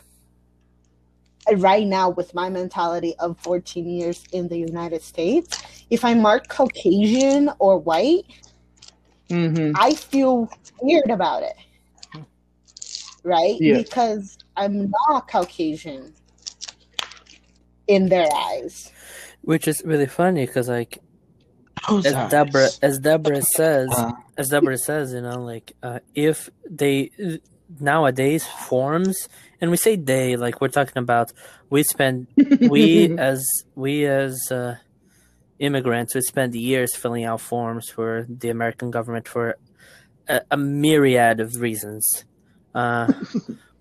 right 1.57 1.85
now 1.85 2.09
with 2.09 2.33
my 2.33 2.49
mentality 2.49 3.15
of 3.19 3.37
14 3.39 3.89
years 3.89 4.23
in 4.31 4.47
the 4.47 4.57
United 4.57 5.01
States, 5.01 5.61
if 5.89 6.03
I 6.03 6.13
mark 6.13 6.47
Caucasian 6.47 7.49
or 7.59 7.77
white, 7.77 8.25
mm-hmm. 9.29 9.71
I 9.75 9.93
feel 9.93 10.49
weird 10.81 11.09
about 11.09 11.43
it. 11.43 11.55
Right? 13.23 13.57
Yeah. 13.59 13.77
Because 13.77 14.37
I'm 14.57 14.91
not 15.09 15.27
Caucasian 15.27 16.13
in 17.87 18.09
their 18.09 18.27
eyes. 18.33 18.91
Which 19.41 19.67
is 19.67 19.81
really 19.85 20.07
funny 20.07 20.45
because 20.45 20.69
like 20.69 20.99
Who's 21.87 22.05
as 22.05 22.31
Deborah 22.31 22.69
as 22.81 22.99
Deborah 22.99 23.41
says 23.55 23.89
uh, 23.91 24.11
as 24.37 24.49
Deborah 24.49 24.77
says, 24.77 25.13
you 25.13 25.21
know, 25.21 25.41
like 25.41 25.73
uh, 25.83 25.99
if 26.15 26.49
they 26.69 27.11
nowadays 27.79 28.45
forms 28.45 29.27
and 29.59 29.71
we 29.71 29.77
say 29.77 29.95
they 29.95 30.35
like 30.35 30.61
we're 30.61 30.67
talking 30.67 30.97
about 30.97 31.33
we 31.69 31.83
spend 31.83 32.27
we 32.69 33.17
as 33.17 33.45
we 33.75 34.05
as 34.05 34.37
uh, 34.51 34.75
immigrants 35.59 36.13
would 36.13 36.23
spend 36.23 36.55
years 36.55 36.95
filling 36.95 37.25
out 37.25 37.41
forms 37.41 37.89
for 37.89 38.25
the 38.29 38.49
American 38.49 38.91
government 38.91 39.27
for 39.27 39.57
a, 40.27 40.41
a 40.51 40.57
myriad 40.57 41.39
of 41.39 41.55
reasons. 41.59 42.25
Uh, 42.73 43.11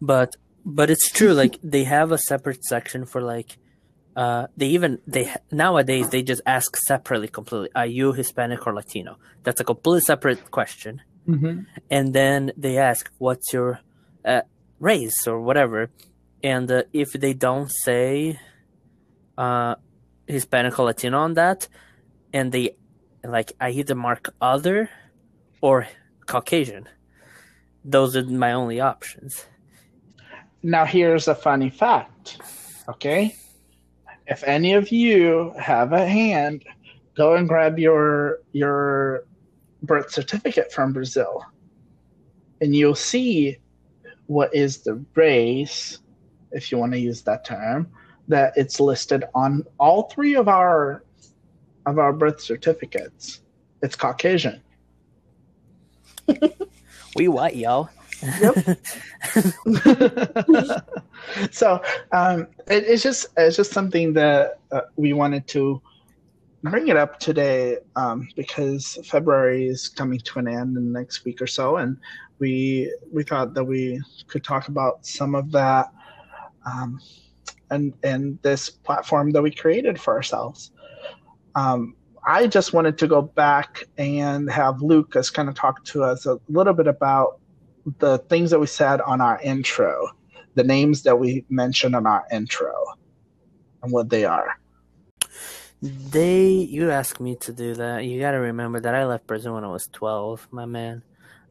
but 0.00 0.36
but 0.64 0.90
it's 0.90 1.10
true. 1.10 1.32
Like 1.32 1.58
they 1.62 1.84
have 1.84 2.12
a 2.12 2.18
separate 2.18 2.64
section 2.64 3.04
for 3.04 3.20
like 3.20 3.58
uh, 4.16 4.46
they 4.56 4.66
even 4.68 4.98
they 5.06 5.32
nowadays 5.50 6.10
they 6.10 6.22
just 6.22 6.42
ask 6.46 6.76
separately 6.76 7.28
completely. 7.28 7.70
Are 7.74 7.86
you 7.86 8.12
Hispanic 8.12 8.66
or 8.66 8.74
Latino? 8.74 9.18
That's 9.42 9.60
a 9.60 9.64
completely 9.64 10.02
separate 10.02 10.50
question. 10.50 11.02
Mm-hmm. 11.26 11.60
And 11.90 12.12
then 12.12 12.52
they 12.56 12.78
ask, 12.78 13.10
"What's 13.18 13.52
your 13.52 13.80
uh, 14.24 14.42
race 14.80 15.26
or 15.26 15.40
whatever?" 15.40 15.90
And 16.42 16.70
uh, 16.70 16.82
if 16.92 17.12
they 17.12 17.32
don't 17.32 17.70
say 17.70 18.38
uh, 19.38 19.76
Hispanic 20.26 20.78
or 20.78 20.86
Latino 20.86 21.18
on 21.18 21.34
that, 21.34 21.68
and 22.32 22.52
they 22.52 22.76
like 23.24 23.52
I 23.60 23.70
either 23.70 23.94
mark 23.94 24.34
other 24.40 24.90
or 25.60 25.86
Caucasian. 26.26 26.88
Those 27.84 28.16
are 28.16 28.24
my 28.24 28.52
only 28.52 28.80
options. 28.80 29.46
Now 30.62 30.84
here's 30.84 31.28
a 31.28 31.34
funny 31.34 31.70
fact. 31.70 32.38
Okay? 32.88 33.34
If 34.28 34.44
any 34.44 34.74
of 34.74 34.90
you 34.90 35.52
have 35.58 35.92
a 35.92 36.06
hand, 36.06 36.64
go 37.16 37.34
and 37.34 37.48
grab 37.48 37.78
your 37.78 38.40
your 38.52 39.24
birth 39.82 40.12
certificate 40.12 40.72
from 40.72 40.92
Brazil. 40.92 41.44
And 42.60 42.74
you'll 42.76 42.94
see 42.94 43.58
what 44.26 44.54
is 44.54 44.78
the 44.78 45.04
race, 45.14 45.98
if 46.52 46.70
you 46.70 46.78
want 46.78 46.92
to 46.92 46.98
use 46.98 47.22
that 47.22 47.44
term, 47.44 47.90
that 48.28 48.52
it's 48.56 48.78
listed 48.78 49.24
on 49.34 49.64
all 49.78 50.04
three 50.04 50.36
of 50.36 50.48
our 50.48 51.04
of 51.86 51.98
our 51.98 52.12
birth 52.12 52.40
certificates. 52.40 53.40
It's 53.82 53.96
Caucasian. 53.96 54.62
we 57.16 57.28
what, 57.28 57.56
y'all. 57.56 57.90
Yep. 58.22 58.78
so 61.50 61.82
um, 62.12 62.46
it, 62.68 62.84
it's 62.84 63.02
just 63.02 63.26
it's 63.36 63.56
just 63.56 63.72
something 63.72 64.12
that 64.12 64.60
uh, 64.70 64.82
we 64.96 65.12
wanted 65.12 65.46
to 65.48 65.82
bring 66.62 66.88
it 66.88 66.96
up 66.96 67.18
today 67.18 67.78
um, 67.96 68.28
because 68.36 68.98
February 69.04 69.66
is 69.66 69.88
coming 69.88 70.20
to 70.20 70.38
an 70.38 70.48
end 70.48 70.76
in 70.76 70.92
the 70.92 70.98
next 70.98 71.24
week 71.24 71.42
or 71.42 71.46
so, 71.46 71.78
and 71.78 71.96
we 72.38 72.92
we 73.12 73.24
thought 73.24 73.54
that 73.54 73.64
we 73.64 74.00
could 74.28 74.44
talk 74.44 74.68
about 74.68 75.04
some 75.04 75.34
of 75.34 75.50
that 75.52 75.92
um, 76.64 77.00
and 77.70 77.92
and 78.02 78.38
this 78.42 78.70
platform 78.70 79.30
that 79.32 79.42
we 79.42 79.50
created 79.50 80.00
for 80.00 80.14
ourselves. 80.14 80.70
Um, 81.54 81.96
I 82.24 82.46
just 82.46 82.72
wanted 82.72 82.98
to 82.98 83.08
go 83.08 83.22
back 83.22 83.84
and 83.98 84.50
have 84.50 84.80
Lucas 84.80 85.30
kind 85.30 85.48
of 85.48 85.54
talk 85.54 85.84
to 85.86 86.04
us 86.04 86.26
a 86.26 86.38
little 86.48 86.72
bit 86.72 86.86
about 86.86 87.40
the 87.98 88.18
things 88.18 88.50
that 88.50 88.60
we 88.60 88.66
said 88.66 89.00
on 89.00 89.20
our 89.20 89.40
intro, 89.40 90.08
the 90.54 90.62
names 90.62 91.02
that 91.02 91.18
we 91.18 91.44
mentioned 91.48 91.96
on 91.96 92.06
our 92.06 92.24
intro, 92.30 92.72
and 93.82 93.92
what 93.92 94.08
they 94.08 94.24
are. 94.24 94.56
They, 95.82 96.48
you 96.48 96.92
asked 96.92 97.18
me 97.18 97.34
to 97.36 97.52
do 97.52 97.74
that. 97.74 98.04
You 98.04 98.20
got 98.20 98.32
to 98.32 98.38
remember 98.38 98.78
that 98.80 98.94
I 98.94 99.04
left 99.04 99.26
Brazil 99.26 99.54
when 99.54 99.64
I 99.64 99.68
was 99.68 99.88
twelve, 99.88 100.46
my 100.52 100.64
man. 100.64 101.02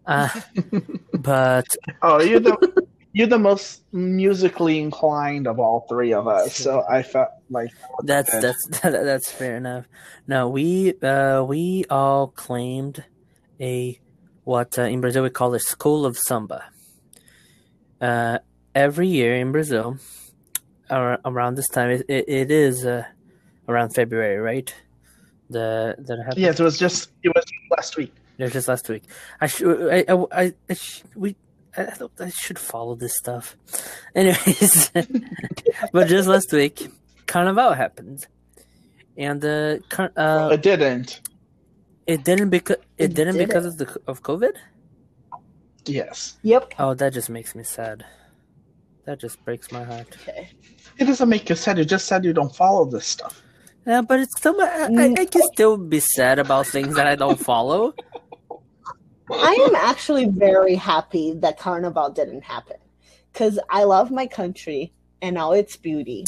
Uh, 0.05 0.29
but 1.13 1.67
oh, 2.01 2.21
you're 2.21 2.39
the 2.39 2.87
you're 3.13 3.27
the 3.27 3.39
most 3.39 3.83
musically 3.91 4.79
inclined 4.79 5.47
of 5.47 5.59
all 5.59 5.85
three 5.89 6.13
of 6.13 6.27
us, 6.27 6.55
so 6.55 6.83
I 6.89 7.03
felt 7.03 7.29
like 7.49 7.71
that's 8.03 8.31
that's 8.31 8.67
that's 8.81 9.31
fair 9.31 9.57
enough. 9.57 9.85
No, 10.27 10.49
we 10.49 10.99
uh, 11.01 11.43
we 11.43 11.85
all 11.89 12.27
claimed 12.27 13.03
a 13.59 13.99
what 14.43 14.77
uh, 14.77 14.83
in 14.83 15.01
Brazil 15.01 15.23
we 15.23 15.29
call 15.29 15.53
a 15.53 15.59
school 15.59 16.05
of 16.05 16.17
samba. 16.17 16.65
Uh, 17.99 18.39
every 18.73 19.07
year 19.07 19.35
in 19.35 19.51
Brazil, 19.51 19.97
around 20.89 21.55
this 21.55 21.67
time, 21.67 21.91
it, 21.91 22.05
it, 22.07 22.27
it 22.27 22.51
is 22.51 22.85
uh, 22.85 23.03
around 23.67 23.93
February, 23.93 24.37
right? 24.37 24.73
The 25.49 25.95
that 25.97 26.17
happened. 26.19 26.41
Yes, 26.41 26.59
it 26.59 26.63
was 26.63 26.79
just 26.79 27.11
it 27.23 27.29
was 27.35 27.43
last 27.69 27.97
week. 27.97 28.13
It 28.37 28.43
was 28.43 28.53
just 28.53 28.67
last 28.67 28.87
week. 28.89 29.03
I 29.39 29.47
should 29.47 29.91
I 29.91 30.05
I, 30.07 30.25
I, 30.31 30.53
I 30.69 30.73
sh- 30.73 31.03
we 31.15 31.35
I 31.77 31.85
thought 31.85 32.11
I 32.19 32.29
should 32.29 32.59
follow 32.59 32.95
this 32.95 33.17
stuff. 33.17 33.55
Anyways, 34.15 34.91
but 35.93 36.07
just 36.07 36.27
last 36.27 36.51
week, 36.51 36.89
Carnival 37.27 37.73
happened, 37.73 38.25
and 39.17 39.43
uh, 39.43 39.77
car- 39.89 40.11
uh 40.17 40.49
it 40.51 40.61
didn't. 40.61 41.21
It 42.07 42.23
didn't 42.23 42.49
because 42.49 42.77
it, 42.97 43.11
it 43.11 43.13
didn't 43.13 43.37
did 43.37 43.47
because 43.47 43.65
of 43.65 43.77
the 43.77 44.01
of 44.07 44.21
COVID. 44.21 44.53
Yes. 45.85 46.37
Yep. 46.43 46.73
Oh, 46.77 46.93
that 46.93 47.13
just 47.13 47.29
makes 47.29 47.55
me 47.55 47.63
sad. 47.63 48.05
That 49.05 49.19
just 49.19 49.43
breaks 49.45 49.71
my 49.71 49.83
heart. 49.83 50.15
Okay. 50.21 50.49
It 50.97 51.05
doesn't 51.05 51.27
make 51.29 51.49
you 51.49 51.55
sad. 51.55 51.77
You 51.77 51.85
just 51.85 52.05
said 52.05 52.23
you 52.23 52.33
don't 52.33 52.55
follow 52.55 52.85
this 52.85 53.07
stuff. 53.07 53.41
Yeah, 53.87 54.01
but 54.01 54.19
it's 54.19 54.37
still 54.37 54.55
I, 54.61 54.89
I, 54.95 55.15
I 55.21 55.25
can 55.25 55.41
still 55.53 55.75
be 55.77 55.99
sad 55.99 56.37
about 56.37 56.67
things 56.67 56.95
that 56.95 57.07
I 57.07 57.15
don't 57.15 57.39
follow. 57.39 57.93
I 59.31 59.67
am 59.67 59.75
actually 59.75 60.25
very 60.25 60.75
happy 60.75 61.33
that 61.33 61.57
Carnival 61.57 62.09
didn't 62.09 62.43
happen 62.43 62.77
because 63.31 63.59
I 63.69 63.83
love 63.83 64.11
my 64.11 64.27
country 64.27 64.93
and 65.21 65.37
all 65.37 65.53
its 65.53 65.75
beauty, 65.77 66.25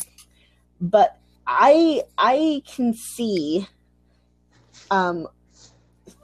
but 0.80 1.18
I 1.48 2.04
I 2.18 2.62
can 2.68 2.94
see 2.94 3.68
um, 4.92 5.28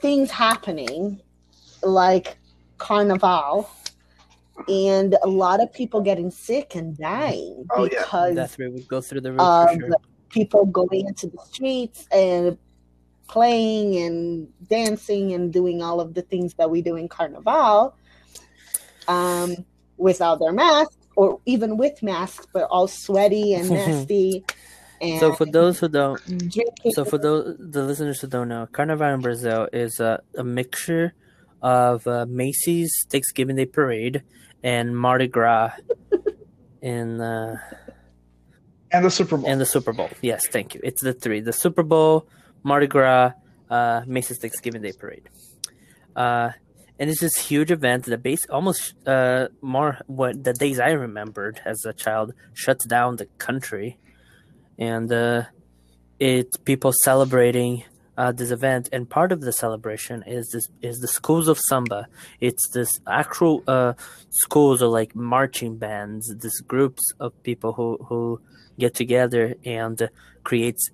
things 0.01 0.31
happening 0.31 1.21
like 1.83 2.37
Carnival 2.77 3.69
and 4.67 5.15
a 5.23 5.27
lot 5.27 5.61
of 5.61 5.71
people 5.71 6.01
getting 6.01 6.29
sick 6.29 6.75
and 6.75 6.97
dying 6.97 7.65
oh, 7.71 7.87
because 7.87 8.35
yeah. 8.35 8.45
that 8.45 8.71
would 8.71 8.87
go 8.87 9.01
through 9.01 9.21
the 9.21 9.31
roof 9.31 9.41
of 9.41 9.69
sure. 9.73 9.89
people 10.29 10.65
going 10.65 11.07
into 11.07 11.27
the 11.27 11.37
streets 11.45 12.07
and 12.11 12.57
playing 13.29 13.95
and 13.95 14.47
dancing 14.67 15.31
and 15.31 15.53
doing 15.53 15.81
all 15.81 16.01
of 16.01 16.15
the 16.15 16.21
things 16.21 16.55
that 16.55 16.69
we 16.69 16.81
do 16.81 16.95
in 16.95 17.07
Carnival 17.07 17.95
um, 19.07 19.55
without 19.97 20.39
their 20.39 20.51
masks 20.51 20.97
or 21.15 21.39
even 21.45 21.77
with 21.77 22.01
masks, 22.03 22.47
but 22.51 22.63
all 22.63 22.87
sweaty 22.87 23.53
and 23.53 23.69
nasty. 23.79 24.43
And 24.99 25.19
so 25.19 25.33
for 25.33 25.45
those 25.45 25.79
who 25.79 25.87
don't, 25.87 26.19
drinking. 26.25 26.91
so 26.91 27.05
for 27.05 27.17
those 27.17 27.55
the 27.57 27.83
listeners 27.83 28.19
who 28.19 28.27
don't 28.27 28.49
know, 28.49 28.67
Carnival 28.71 29.13
in 29.13 29.21
Brazil 29.21 29.69
is 29.71 29.99
a, 29.99 30.21
a 30.35 30.43
mixture 30.43 31.13
of 31.61 32.05
uh, 32.07 32.25
Macy's 32.27 32.91
Thanksgiving 33.09 33.55
Day 33.55 33.65
Parade 33.65 34.23
and 34.63 34.97
Mardi 34.97 35.27
Gras 35.27 35.71
in 36.81 37.21
uh, 37.21 37.57
and 38.91 39.05
the 39.05 39.11
Super 39.11 39.37
Bowl 39.37 39.49
and 39.49 39.61
the 39.61 39.65
Super 39.65 39.93
Bowl. 39.93 40.09
Yes, 40.21 40.47
thank 40.47 40.73
you. 40.73 40.81
It's 40.83 41.01
the 41.01 41.13
three: 41.13 41.39
the 41.39 41.53
Super 41.53 41.83
Bowl, 41.83 42.27
Mardi 42.63 42.87
Gras, 42.87 43.33
uh, 43.69 44.01
Macy's 44.05 44.39
Thanksgiving 44.39 44.81
Day 44.81 44.93
Parade. 44.97 45.29
Uh, 46.15 46.51
and 46.99 47.09
it's 47.09 47.21
this 47.21 47.37
huge 47.37 47.71
event 47.71 48.05
that 48.05 48.21
base 48.21 48.45
almost 48.49 48.93
uh, 49.07 49.47
more 49.61 49.99
what 50.07 50.43
the 50.43 50.53
days 50.53 50.79
I 50.79 50.89
remembered 50.89 51.61
as 51.65 51.85
a 51.85 51.93
child 51.93 52.33
shuts 52.53 52.85
down 52.85 53.15
the 53.15 53.25
country, 53.37 53.97
and 54.77 55.11
uh, 55.11 55.43
it's 56.19 56.57
people 56.57 56.91
celebrating 57.03 57.85
uh, 58.17 58.33
this 58.33 58.51
event. 58.51 58.89
And 58.91 59.09
part 59.09 59.31
of 59.31 59.39
the 59.39 59.53
celebration 59.53 60.23
is 60.27 60.49
this 60.49 60.67
is 60.81 60.99
the 60.99 61.07
schools 61.07 61.47
of 61.47 61.57
samba. 61.57 62.07
It's 62.41 62.69
this 62.73 62.99
actual 63.07 63.63
uh, 63.65 63.93
schools 64.29 64.81
or 64.81 64.89
like 64.89 65.15
marching 65.15 65.77
bands, 65.77 66.27
this 66.35 66.59
groups 66.59 67.01
of 67.21 67.31
people 67.43 67.71
who 67.73 67.97
who 68.09 68.41
get 68.77 68.93
together 68.93 69.55
and 69.63 70.09
creates 70.43 70.89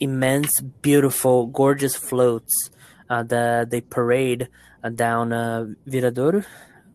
immense, 0.00 0.60
beautiful, 0.60 1.46
gorgeous 1.46 1.96
floats 1.96 2.70
uh, 3.10 3.22
that 3.24 3.70
they 3.70 3.80
parade 3.80 4.48
uh, 4.82 4.90
down 4.90 5.32
uh, 5.32 5.66
Viradouro. 5.86 6.44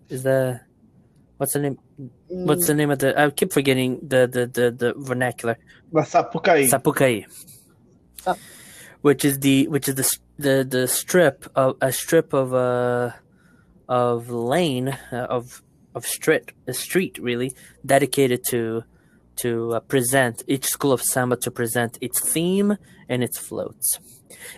Is 0.09 0.23
the 0.23 0.61
what's 1.37 1.53
the 1.53 1.59
name? 1.59 1.79
What's 2.27 2.67
the 2.67 2.73
name 2.73 2.91
of 2.91 2.99
the? 2.99 3.19
I 3.19 3.29
keep 3.29 3.53
forgetting 3.53 3.99
the 4.01 4.27
the 4.27 4.47
the, 4.47 4.71
the 4.71 4.93
vernacular. 4.97 5.57
The 5.91 6.01
Sapucaí. 6.01 6.69
Sapucaí. 6.69 7.25
Oh. 8.25 8.35
Which 9.01 9.25
is 9.25 9.39
the 9.39 9.67
which 9.67 9.89
is 9.89 9.95
the 9.95 10.17
the 10.37 10.63
the 10.63 10.87
strip 10.87 11.45
of 11.55 11.77
a 11.81 11.91
strip 11.91 12.33
of 12.33 12.53
uh 12.53 13.11
of 13.89 14.29
lane 14.29 14.97
uh, 15.11 15.27
of 15.29 15.61
of 15.93 16.05
street 16.05 16.53
a 16.67 16.73
street 16.73 17.19
really 17.19 17.53
dedicated 17.85 18.43
to 18.49 18.83
to 19.37 19.73
uh, 19.73 19.79
present 19.79 20.43
each 20.47 20.65
school 20.65 20.91
of 20.91 21.01
samba 21.01 21.35
to 21.37 21.51
present 21.51 21.97
its 22.01 22.19
theme 22.21 22.77
and 23.09 23.23
its 23.23 23.37
floats. 23.37 23.99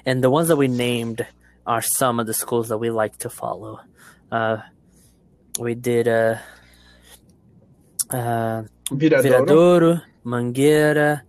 And 0.06 0.24
the 0.24 0.30
ones 0.30 0.48
that 0.48 0.56
we 0.56 0.68
named 0.68 1.26
are 1.66 1.82
some 1.82 2.20
of 2.20 2.28
the 2.28 2.34
schools 2.34 2.70
that 2.70 2.78
we 2.78 2.90
like 2.90 3.18
to 3.18 3.30
follow. 3.30 3.80
Uh, 4.32 4.58
we 5.60 5.76
did 5.76 6.08
uh, 6.08 6.38
uh, 8.10 8.64
Viradouro. 8.92 9.24
Viradouro, 9.24 10.02
Mangueira, 10.26 11.22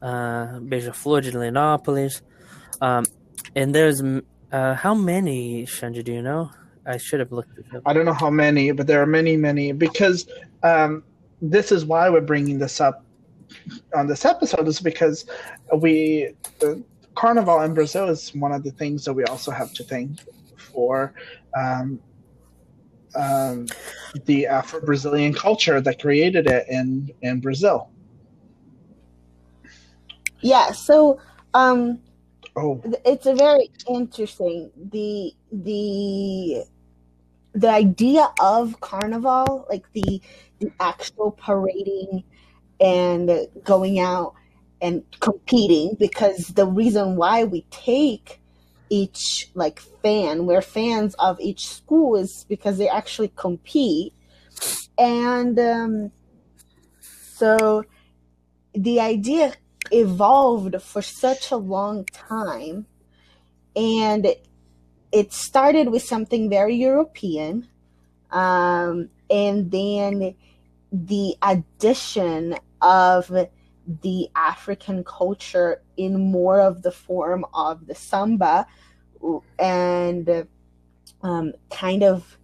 uh, 0.00 0.58
Beija-Flor 0.60 1.20
de 1.20 1.32
Nilópolis. 1.32 2.22
Um, 2.80 3.04
and 3.54 3.74
there's 3.74 4.02
uh, 4.52 4.74
how 4.74 4.94
many, 4.94 5.66
Shanji, 5.66 6.04
do 6.04 6.12
you 6.12 6.22
know? 6.22 6.50
I 6.86 6.98
should 6.98 7.20
have 7.20 7.32
looked 7.32 7.58
it 7.58 7.66
up. 7.74 7.82
I 7.86 7.92
don't 7.92 8.04
know 8.04 8.12
how 8.12 8.30
many, 8.30 8.70
but 8.72 8.86
there 8.86 9.00
are 9.00 9.06
many, 9.06 9.36
many 9.36 9.72
because 9.72 10.26
um, 10.62 11.02
this 11.50 11.70
is 11.72 11.84
why 11.84 12.08
we're 12.08 12.20
bringing 12.20 12.58
this 12.58 12.80
up 12.80 13.04
on 13.94 14.06
this 14.06 14.24
episode 14.24 14.66
is 14.66 14.80
because 14.80 15.26
we 15.76 16.34
the 16.58 16.82
carnival 17.14 17.60
in 17.60 17.74
brazil 17.74 18.08
is 18.08 18.34
one 18.34 18.52
of 18.52 18.64
the 18.64 18.70
things 18.72 19.04
that 19.04 19.12
we 19.12 19.24
also 19.24 19.50
have 19.50 19.72
to 19.72 19.84
thank 19.84 20.20
for 20.56 21.14
um, 21.56 22.00
um, 23.14 23.66
the 24.24 24.46
afro-brazilian 24.46 25.32
culture 25.32 25.80
that 25.80 26.00
created 26.00 26.48
it 26.48 26.66
in 26.68 27.12
in 27.22 27.40
brazil. 27.40 27.90
Yeah 30.40 30.72
so 30.72 31.20
um 31.52 32.00
oh. 32.56 32.82
it's 33.04 33.26
a 33.26 33.34
very 33.34 33.70
interesting 33.88 34.70
the 34.90 35.32
the 35.52 36.64
the 37.54 37.68
idea 37.68 38.28
of 38.40 38.80
carnival 38.80 39.66
like 39.70 39.84
the 39.92 40.20
the 40.58 40.70
actual 40.80 41.30
parading 41.30 42.24
and 42.80 43.30
going 43.62 43.98
out 43.98 44.34
and 44.80 45.04
competing 45.20 45.96
because 45.98 46.48
the 46.48 46.66
reason 46.66 47.16
why 47.16 47.44
we 47.44 47.62
take 47.70 48.40
each 48.90 49.50
like 49.54 49.80
fan 50.02 50.46
we're 50.46 50.60
fans 50.60 51.14
of 51.18 51.40
each 51.40 51.66
school 51.66 52.16
is 52.16 52.44
because 52.48 52.78
they 52.78 52.88
actually 52.88 53.32
compete. 53.34 54.12
And 54.98 55.58
um, 55.58 56.12
so 57.00 57.84
the 58.74 59.00
idea 59.00 59.54
evolved 59.90 60.80
for 60.82 61.02
such 61.02 61.50
a 61.50 61.56
long 61.56 62.04
time. 62.06 62.86
And 63.74 64.34
it 65.14 65.32
started 65.32 65.90
with 65.90 66.02
something 66.02 66.50
very 66.50 66.74
european 66.74 67.68
um, 68.30 69.08
and 69.30 69.70
then 69.70 70.34
the 70.92 71.36
addition 71.42 72.56
of 72.82 73.30
the 74.02 74.28
African 74.34 75.04
culture 75.04 75.82
in 75.96 76.30
more 76.30 76.60
of 76.60 76.82
the 76.82 76.90
form 76.92 77.44
of 77.54 77.86
the 77.86 77.94
samba 77.94 78.66
and 79.58 80.46
um, 81.22 81.52
kind 81.70 82.02
of 82.02 82.38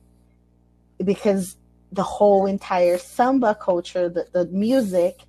because 1.05 1.57
the 1.93 2.03
whole 2.03 2.47
entire 2.47 2.99
samba 2.99 3.55
culture, 3.55 4.09
the, 4.09 4.27
the 4.33 4.47
music 4.47 5.21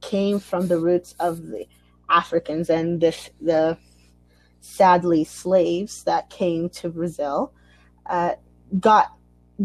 came 0.00 0.38
from 0.38 0.68
the 0.68 0.78
roots 0.78 1.14
of 1.18 1.46
the 1.46 1.66
Africans 2.10 2.68
and 2.68 3.00
the, 3.00 3.16
the 3.40 3.78
sadly 4.64 5.24
slaves 5.24 6.04
that 6.04 6.30
came 6.30 6.68
to 6.70 6.88
Brazil 6.88 7.52
uh, 8.06 8.32
got 8.80 9.12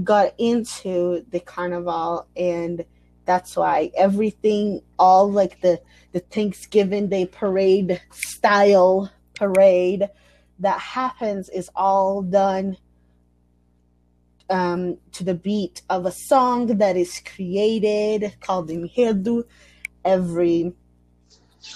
got 0.04 0.34
into 0.38 1.26
the 1.32 1.40
carnival 1.40 2.28
and 2.36 2.86
that's 3.26 3.56
why 3.56 3.92
everything 3.98 4.82
all 4.98 5.32
like 5.32 5.62
the 5.62 5.82
the 6.12 6.20
Thanksgiving 6.20 7.08
Day 7.10 7.26
parade 7.26 8.02
style 8.12 9.12
parade 9.36 10.10
that 10.60 10.80
happens 10.80 11.50
is 11.50 11.70
all 11.76 12.22
done 12.22 12.76
um, 14.50 14.98
to 15.14 15.24
the 15.24 15.34
beat 15.34 15.82
of 15.90 16.06
a 16.06 16.12
song 16.12 16.78
that 16.78 16.98
is 16.98 17.22
created 17.36 18.36
called 18.42 18.70
Enredo. 18.70 19.44
Every 20.04 20.74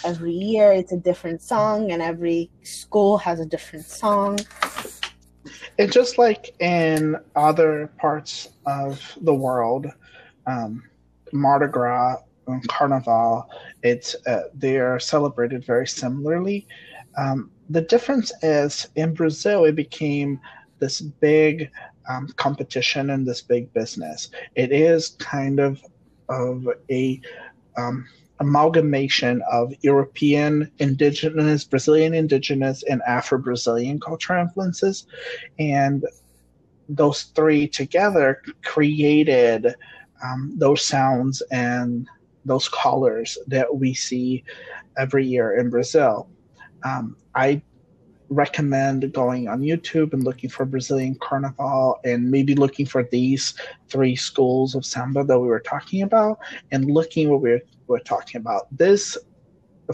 every 0.04 0.32
year 0.32 0.72
it's 0.72 0.92
a 0.92 0.98
different 0.98 1.42
song, 1.42 1.92
and 1.92 2.02
every 2.02 2.50
school 2.64 3.18
has 3.18 3.40
a 3.40 3.46
different 3.46 3.86
song. 3.86 4.40
And 5.78 5.92
just 5.92 6.18
like 6.18 6.56
in 6.60 7.18
other 7.36 7.92
parts 7.98 8.50
of 8.66 9.18
the 9.22 9.34
world, 9.34 9.88
um, 10.46 10.84
Mardi 11.32 11.68
Gras 11.68 12.18
and 12.48 12.68
Carnival, 12.68 13.50
it's 13.82 14.16
uh, 14.28 14.44
they 14.54 14.78
are 14.78 15.00
celebrated 15.00 15.66
very 15.66 15.88
similarly. 15.88 16.68
Um, 17.18 17.52
the 17.70 17.82
difference 17.82 18.32
is 18.42 18.88
in 18.96 19.14
Brazil, 19.14 19.66
it 19.66 19.76
became 19.76 20.40
this 20.80 21.02
big 21.02 21.72
um, 22.10 22.28
competition 22.36 23.12
and 23.12 23.26
this 23.26 23.42
big 23.42 23.74
business. 23.74 24.30
It 24.56 24.72
is 24.72 25.10
kind 25.20 25.60
of 25.60 25.82
of 26.30 26.68
a 26.90 27.22
um, 27.78 28.06
amalgamation 28.40 29.42
of 29.52 29.74
European 29.82 30.72
indigenous, 30.80 31.64
Brazilian 31.64 32.14
indigenous, 32.14 32.84
and 32.84 33.02
Afro 33.08 33.38
Brazilian 33.38 34.00
cultural 34.00 34.42
influences. 34.42 35.08
And 35.60 36.06
those 36.90 37.24
three 37.36 37.68
together 37.68 38.42
created 38.64 39.76
um, 40.24 40.54
those 40.58 40.86
sounds 40.86 41.42
and 41.52 42.08
those 42.46 42.68
colors 42.70 43.38
that 43.48 43.74
we 43.74 43.94
see 43.94 44.44
every 44.98 45.26
year 45.26 45.58
in 45.58 45.70
Brazil. 45.70 46.30
Um, 46.84 47.16
I 47.36 47.62
recommend 48.34 49.12
going 49.14 49.48
on 49.48 49.62
YouTube 49.62 50.14
and 50.14 50.24
looking 50.24 50.50
for 50.50 50.66
Brazilian 50.66 51.16
Carnival 51.22 52.00
and 52.04 52.30
maybe 52.30 52.56
looking 52.56 52.86
for 52.86 53.04
these 53.12 53.54
three 53.90 54.16
schools 54.16 54.76
of 54.76 54.86
samba 54.86 55.24
that 55.24 55.40
we 55.40 55.48
were 55.48 55.60
talking 55.60 56.02
about 56.02 56.40
and 56.72 56.86
looking 56.86 57.30
what 57.30 57.42
we 57.42 57.52
were, 57.52 57.62
were 57.88 58.00
talking 58.00 58.40
about. 58.40 58.68
This 58.76 59.18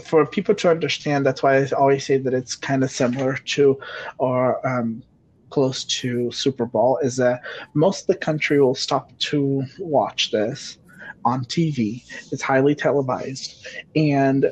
for 0.02 0.24
people 0.24 0.54
to 0.54 0.70
understand, 0.70 1.26
that's 1.26 1.42
why 1.42 1.56
I 1.56 1.68
always 1.70 2.06
say 2.06 2.18
that 2.18 2.34
it's 2.34 2.54
kind 2.54 2.84
of 2.84 2.90
similar 2.90 3.36
to 3.36 3.78
or 4.18 4.66
um, 4.66 5.02
close 5.50 5.84
to 5.84 6.30
Super 6.30 6.64
Bowl, 6.64 6.98
is 7.02 7.16
that 7.16 7.40
most 7.74 8.02
of 8.02 8.06
the 8.06 8.14
country 8.14 8.60
will 8.60 8.74
stop 8.74 9.16
to 9.18 9.64
watch 9.78 10.30
this 10.30 10.78
on 11.24 11.44
TV. 11.44 12.02
It's 12.32 12.42
highly 12.42 12.74
televised. 12.74 13.66
And 13.96 14.46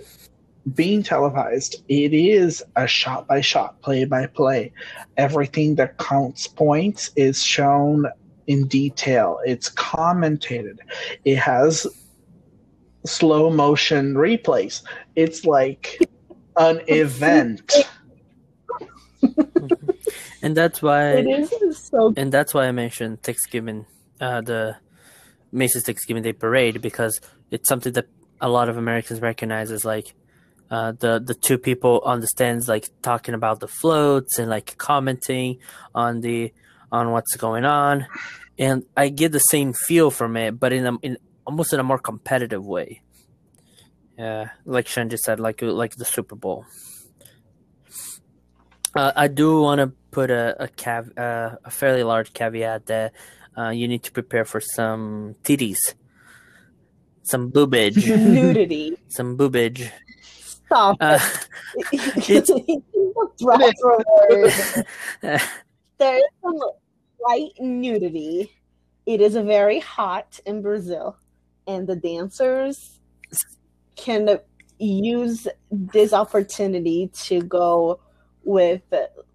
being 0.75 1.03
televised, 1.03 1.83
it 1.89 2.13
is 2.13 2.63
a 2.77 2.87
shot 2.87 3.27
by 3.27 3.41
shot, 3.41 3.81
play 3.83 4.05
by 4.05 4.27
play. 4.27 4.73
Everything 5.17 5.75
that 5.77 5.99
counts 5.99 6.47
points 6.47 7.11
is 7.17 7.43
shown 7.43 8.07
in 8.47 8.67
detail. 8.67 9.41
It's 9.47 9.71
commentated. 9.71 10.79
It 11.25 11.37
has 11.37 11.87
slow 13.05 13.51
motion 13.51 14.15
replays. 14.15 14.83
It's 15.17 15.45
like 15.45 15.99
an 16.57 16.81
event. 16.89 17.73
and 20.43 20.57
that's 20.57 20.81
why 20.81 21.11
It 21.11 21.27
is 21.27 21.79
so 21.79 22.15
and 22.17 22.33
that's 22.33 22.55
why 22.55 22.67
I 22.67 22.73
mentioned 22.73 23.23
Thanksgiving, 23.23 23.87
uh, 24.21 24.41
the 24.41 24.77
Macy's 25.53 25.85
Thanksgiving 25.85 26.23
Day 26.23 26.33
Parade 26.33 26.81
because 26.81 27.21
it's 27.51 27.69
something 27.69 27.93
that 27.95 28.07
a 28.41 28.49
lot 28.49 28.69
of 28.69 28.77
Americans 28.77 29.21
recognize 29.21 29.71
as 29.73 29.85
like 29.85 30.15
uh, 30.71 30.93
the 30.93 31.19
the 31.19 31.35
two 31.35 31.59
people 31.59 32.01
on 32.05 32.21
the 32.21 32.27
stands 32.27 32.69
like 32.69 32.89
talking 33.03 33.35
about 33.35 33.61
the 33.61 33.69
floats 33.69 34.39
and 34.39 34.51
like 34.51 34.77
commenting 34.77 35.59
on 35.95 36.21
the 36.21 36.53
on 36.93 37.11
what's 37.13 37.37
going 37.37 37.65
on, 37.65 38.07
and 38.59 38.85
I 38.97 39.09
get 39.09 39.33
the 39.33 39.39
same 39.39 39.73
feel 39.73 40.11
from 40.11 40.37
it, 40.37 40.59
but 40.59 40.73
in 40.73 40.87
a, 40.87 40.97
in 41.03 41.19
almost 41.47 41.73
in 41.73 41.81
a 41.81 41.83
more 41.85 41.99
competitive 41.99 42.65
way. 42.67 43.01
Yeah, 44.19 44.51
like 44.65 44.89
Sean 44.89 45.09
just 45.09 45.25
said, 45.25 45.41
like 45.41 45.63
like 45.63 45.97
the 45.97 46.05
Super 46.05 46.35
Bowl. 46.35 46.67
Uh, 48.95 49.13
I 49.15 49.29
do 49.29 49.61
want 49.63 49.81
to 49.81 49.93
put 50.11 50.31
a 50.31 50.65
a, 50.65 50.69
cav- 50.69 51.17
uh, 51.19 51.57
a 51.65 51.71
fairly 51.71 52.03
large 52.03 52.33
caveat 52.33 52.87
that 52.87 53.13
uh, 53.57 53.71
you 53.71 53.87
need 53.89 54.03
to 54.05 54.13
prepare 54.13 54.45
for 54.45 54.61
some 54.61 55.37
titties, 55.45 55.79
some 57.23 57.51
boobage, 57.51 57.97
nudity. 58.07 58.97
some 59.09 59.37
boobage. 59.39 59.91
Stop 60.69 60.97
Uh, 61.01 61.19
it. 61.93 62.29
it's 62.29 62.51
word. 63.83 64.87
There 65.99 66.17
is 66.19 66.25
some 66.43 66.59
light 67.27 67.53
nudity. 67.59 68.53
It 69.07 69.21
is 69.21 69.35
very 69.35 69.81
hot 69.81 70.39
in 70.47 70.61
Brazil, 70.63 71.17
and 71.67 71.87
the 71.87 71.97
dancers 71.97 73.01
can 73.97 74.39
use 74.79 75.49
this 75.71 76.13
opportunity 76.13 77.11
to 77.25 77.41
go 77.43 78.01
with 78.45 78.83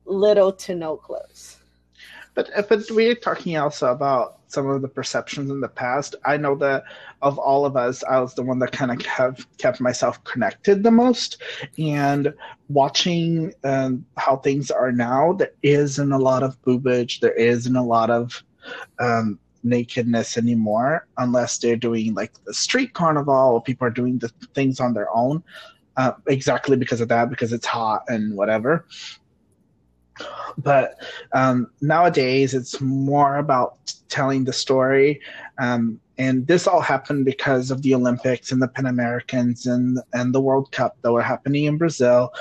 little 0.06 0.54
to 0.54 0.76
no 0.76 0.96
clothes. 0.98 1.58
But 2.36 2.50
but 2.68 2.90
we're 2.92 3.16
talking 3.16 3.58
also 3.58 3.92
about 3.92 4.40
some 4.48 4.70
of 4.70 4.82
the 4.82 4.88
perceptions 4.88 5.50
in 5.50 5.62
the 5.62 5.68
past. 5.68 6.16
I 6.26 6.38
know 6.38 6.56
that 6.56 6.84
of 7.22 7.38
all 7.38 7.66
of 7.66 7.76
us, 7.76 8.04
I 8.04 8.20
was 8.20 8.34
the 8.34 8.44
one 8.44 8.60
that 8.60 8.72
kind 8.72 8.92
of 8.92 9.06
have 9.06 9.46
kept 9.58 9.80
myself 9.80 10.24
connected 10.24 10.84
the 10.84 10.92
most. 10.92 11.42
And 11.78 12.34
watching 12.70 13.54
um, 13.64 14.06
how 14.18 14.38
things 14.38 14.72
are 14.72 14.92
now, 14.92 15.34
there 15.34 15.54
isn't 15.64 16.12
a 16.12 16.18
lot 16.18 16.44
of 16.44 16.62
boobage. 16.64 17.20
There 17.20 17.34
isn't 17.34 17.76
a 17.76 17.84
lot 17.84 18.10
of 18.10 18.44
um, 19.00 19.40
nakedness 19.64 20.38
anymore, 20.38 21.08
unless 21.18 21.58
they're 21.58 21.76
doing 21.76 22.14
like 22.14 22.32
the 22.46 22.54
street 22.54 22.94
carnival 22.94 23.34
or 23.34 23.62
people 23.62 23.88
are 23.88 23.92
doing 23.92 24.20
the 24.20 24.30
things 24.54 24.80
on 24.80 24.94
their 24.94 25.16
own. 25.16 25.44
Uh, 25.96 26.14
exactly 26.26 26.76
because 26.76 27.02
of 27.02 27.08
that, 27.08 27.30
because 27.30 27.54
it's 27.54 27.68
hot 27.68 28.04
and 28.08 28.36
whatever 28.36 28.84
but 30.58 30.96
um, 31.34 31.68
nowadays 31.82 32.54
it's 32.54 32.80
more 32.82 33.38
about 33.38 33.94
telling 34.10 34.44
the 34.44 34.54
story 34.54 35.20
um, 35.60 36.00
and 36.18 36.46
this 36.46 36.68
all 36.68 36.82
happened 36.82 37.26
because 37.26 37.72
of 37.72 37.82
the 37.82 37.94
olympics 37.96 38.52
and 38.52 38.62
the 38.62 38.68
pan 38.68 38.86
americans 38.86 39.66
and 39.66 40.00
and 40.14 40.34
the 40.34 40.42
world 40.42 40.72
cup 40.72 40.98
that 41.02 41.12
were 41.12 41.22
happening 41.22 41.66
in 41.66 41.78
brazil. 41.78 42.32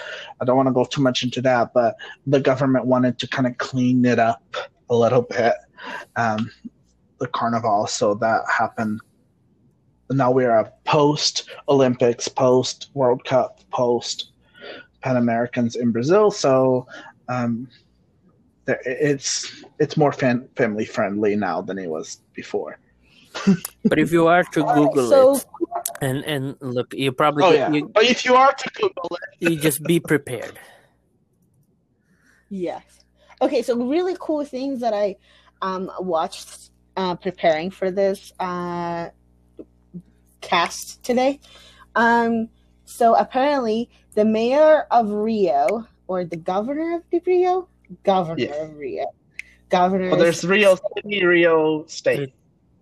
I 0.40 0.44
don't 0.44 0.56
want 0.56 0.68
to 0.68 0.72
go 0.72 0.84
too 0.84 1.00
much 1.00 1.22
into 1.22 1.40
that 1.42 1.72
but 1.72 1.96
the 2.26 2.40
government 2.40 2.86
wanted 2.86 3.18
to 3.20 3.28
kind 3.28 3.46
of 3.46 3.56
clean 3.58 4.04
it 4.04 4.18
up 4.18 4.42
a 4.90 4.94
little 4.94 5.22
bit 5.22 5.54
um, 6.16 6.50
the 7.18 7.28
carnival 7.28 7.86
so 7.86 8.14
that 8.14 8.42
happened. 8.50 9.00
Now 10.10 10.30
we're 10.30 10.50
a 10.50 10.70
post 10.84 11.48
olympics 11.68 12.28
post 12.28 12.90
world 12.92 13.24
cup 13.24 13.60
post 13.70 14.32
pan 15.00 15.16
americans 15.16 15.74
in 15.74 15.90
brazil 15.90 16.30
so 16.30 16.86
um, 17.32 17.68
it's 18.66 19.64
it's 19.78 19.96
more 19.96 20.12
fan, 20.12 20.48
family 20.56 20.84
friendly 20.84 21.36
now 21.36 21.60
than 21.60 21.78
it 21.78 21.88
was 21.88 22.20
before. 22.34 22.78
but 23.84 23.98
if 23.98 24.12
you 24.12 24.26
are 24.26 24.44
to 24.44 24.62
Google 24.62 25.08
so- 25.08 25.34
it 25.36 25.46
and 26.00 26.24
and 26.24 26.56
look, 26.60 26.94
you 26.94 27.12
probably 27.12 27.44
Oh 27.44 27.52
yeah, 27.52 27.72
you, 27.72 27.88
but 27.88 28.04
if 28.04 28.24
you 28.24 28.34
are 28.34 28.52
to 28.52 28.70
Google 28.74 29.16
it, 29.16 29.20
you 29.50 29.56
just 29.56 29.82
be 29.84 30.00
prepared. 30.00 30.58
Yes. 32.48 33.04
Okay, 33.40 33.62
so 33.62 33.76
really 33.76 34.16
cool 34.20 34.44
things 34.44 34.80
that 34.80 34.92
I 34.94 35.16
um, 35.62 35.90
watched 35.98 36.70
uh, 36.96 37.16
preparing 37.16 37.70
for 37.70 37.90
this 37.90 38.32
uh, 38.38 39.08
cast 40.40 41.02
today. 41.02 41.40
Um, 41.94 42.48
so 42.84 43.14
apparently, 43.14 43.88
the 44.14 44.24
mayor 44.24 44.86
of 44.90 45.10
Rio, 45.10 45.86
or 46.12 46.24
the 46.24 46.36
governor 46.36 46.96
of 46.96 47.02
Rio, 47.26 47.68
governor 48.04 48.44
Yeah. 48.44 48.54
of 48.64 48.76
Rio, 48.76 49.06
governor. 49.70 50.10
well, 50.10 50.18
there's 50.20 50.44
Rio 50.44 50.76
City, 50.76 51.24
Rio 51.24 51.84
State. 51.86 52.32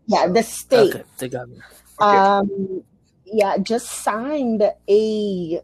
yeah, 0.06 0.26
the 0.26 0.42
state. 0.42 0.94
Okay, 0.96 1.04
the 1.18 1.28
governor. 1.28 1.64
Okay. 2.02 2.16
um, 2.16 2.82
yeah, 3.24 3.56
just 3.58 3.86
signed 4.08 4.62
a 4.88 5.60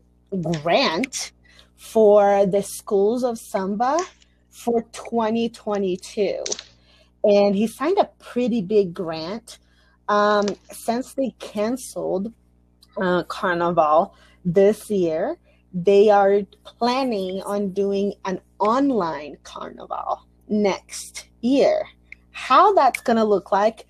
grant 0.63 1.33
for 1.77 2.47
the 2.47 2.63
schools 2.63 3.25
of 3.25 3.37
samba 3.39 3.99
for 4.51 4.83
2022, 4.93 6.45
and 7.25 7.55
he 7.57 7.67
signed 7.67 7.99
a 7.99 8.09
pretty 8.19 8.63
big 8.63 8.95
grant. 8.95 9.59
Um, 10.09 10.47
since 10.71 11.15
they 11.15 11.31
canceled 11.41 12.33
uh, 12.97 13.25
Carnival 13.25 14.15
this 14.45 14.89
year, 14.89 15.37
they 15.77 16.09
are 16.09 16.41
planning 16.65 17.43
on 17.43 17.71
doing 17.71 18.15
an 18.25 18.41
online 18.59 19.37
Carnival 19.43 20.27
next 20.49 21.29
year. 21.43 21.87
How 22.31 22.73
that's 22.73 23.03
gonna 23.03 23.25
look 23.25 23.53
like 23.53 23.87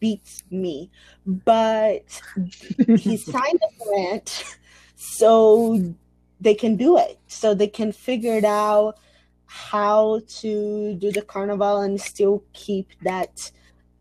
beats 0.00 0.42
me. 0.50 0.90
But 1.26 2.20
he 2.98 3.16
signed 3.16 3.60
a 3.62 3.84
grant 3.84 4.56
so 4.96 5.94
they 6.40 6.54
can 6.54 6.76
do 6.76 6.98
it. 6.98 7.18
So 7.26 7.54
they 7.54 7.68
can 7.68 7.90
figure 7.90 8.34
it 8.34 8.44
out 8.44 8.98
how 9.46 10.20
to 10.28 10.94
do 10.94 11.10
the 11.10 11.22
carnival 11.22 11.80
and 11.80 12.00
still 12.00 12.44
keep 12.52 12.88
that 13.02 13.50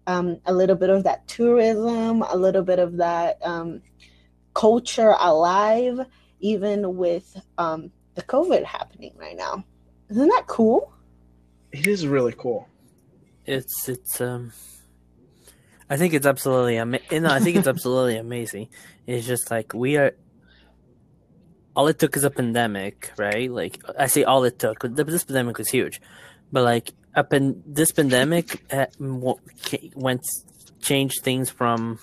um, 0.07 0.39
a 0.45 0.53
little 0.53 0.75
bit 0.75 0.89
of 0.89 1.03
that 1.05 1.27
tourism, 1.27 2.21
a 2.21 2.35
little 2.35 2.63
bit 2.63 2.79
of 2.79 2.97
that 2.97 3.37
um, 3.43 3.81
culture 4.53 5.15
alive, 5.19 6.01
even 6.39 6.97
with 6.97 7.39
um, 7.57 7.91
the 8.15 8.23
COVID 8.23 8.63
happening 8.63 9.13
right 9.17 9.35
now. 9.35 9.63
Isn't 10.09 10.27
that 10.29 10.47
cool? 10.47 10.91
It 11.71 11.87
is 11.87 12.07
really 12.07 12.33
cool. 12.37 12.67
It's 13.45 13.87
it's 13.87 14.21
um. 14.21 14.51
I 15.89 15.97
think 15.97 16.13
it's 16.13 16.25
absolutely 16.27 16.77
amazing. 16.77 17.23
No, 17.23 17.29
I 17.31 17.39
think 17.39 17.57
it's 17.57 17.67
absolutely 17.67 18.17
amazing. 18.17 18.69
It's 19.07 19.25
just 19.25 19.49
like 19.49 19.73
we 19.73 19.97
are. 19.97 20.15
All 21.75 21.87
it 21.87 21.97
took 21.99 22.15
is 22.17 22.23
a 22.23 22.29
pandemic, 22.29 23.11
right? 23.17 23.49
Like 23.51 23.81
I 23.97 24.07
say, 24.07 24.23
all 24.23 24.43
it 24.43 24.59
took. 24.59 24.81
This 24.81 25.23
pandemic 25.23 25.57
was 25.57 25.69
huge, 25.69 26.01
but 26.51 26.63
like 26.63 26.91
up 27.15 27.33
in 27.33 27.63
this 27.65 27.91
pandemic 27.91 28.63
uh, 28.73 28.87
went 28.99 30.25
changed 30.81 31.21
things 31.23 31.49
from 31.49 31.99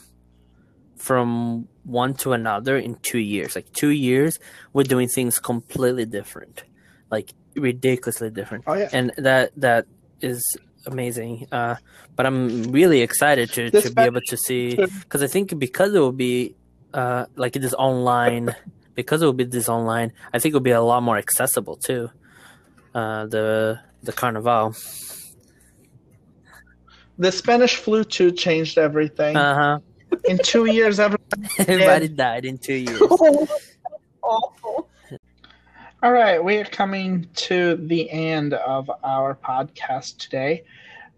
from 0.97 1.69
one 1.87 2.15
to 2.15 2.33
another 2.33 2.77
in 2.77 2.97
two 3.03 3.19
years. 3.19 3.55
Like 3.55 3.73
two 3.73 3.91
years, 3.91 4.39
we're 4.73 4.83
doing 4.83 5.09
things 5.09 5.39
completely 5.39 6.05
different, 6.05 6.65
like 7.11 7.33
ridiculously 7.55 8.31
different. 8.31 8.65
Oh 8.67 8.75
yeah, 8.75 8.91
and 8.93 9.13
that 9.17 9.53
that 9.57 9.87
is 10.21 10.45
amazing. 10.85 11.47
Uh, 11.51 11.77
but 12.17 12.27
I'm 12.27 12.65
really 12.73 13.01
excited 13.03 13.51
to, 13.53 13.71
to 13.71 13.91
be 13.91 14.03
able 14.03 14.21
to 14.27 14.37
see 14.37 14.77
because 15.01 15.23
I 15.23 15.27
think 15.29 15.59
because 15.59 15.95
it 15.95 16.01
will 16.01 16.13
be 16.13 16.57
uh, 16.93 17.27
like 17.37 17.53
this 17.53 17.75
online, 17.75 18.55
because 18.95 19.23
it 19.23 19.27
will 19.27 19.33
be 19.33 19.45
this 19.45 19.69
online, 19.69 20.13
I 20.33 20.39
think 20.39 20.53
it 20.53 20.57
will 20.57 20.61
be 20.63 20.71
a 20.73 20.83
lot 20.83 21.03
more 21.03 21.19
accessible 21.19 21.77
too. 21.77 22.11
Uh, 22.95 23.27
the 23.27 23.81
the 24.03 24.13
carnival. 24.13 24.75
The 27.19 27.33
Spanish 27.33 27.77
flu 27.77 28.05
too 28.05 28.31
changed 28.31 28.77
everything. 28.77 29.37
Uh 29.37 29.55
huh. 29.55 29.79
In 30.25 30.39
two 30.39 30.67
years, 30.67 30.99
everybody, 30.99 31.49
everybody 31.59 32.09
died 32.09 32.45
in 32.45 32.59
two 32.59 32.75
years. 32.75 33.01
Awful. 34.23 34.89
All 36.03 36.13
right, 36.13 36.43
we 36.43 36.57
are 36.59 36.65
coming 36.65 37.29
to 37.35 37.77
the 37.77 38.11
end 38.11 38.55
of 38.55 38.91
our 39.03 39.35
podcast 39.35 40.19
today. 40.19 40.65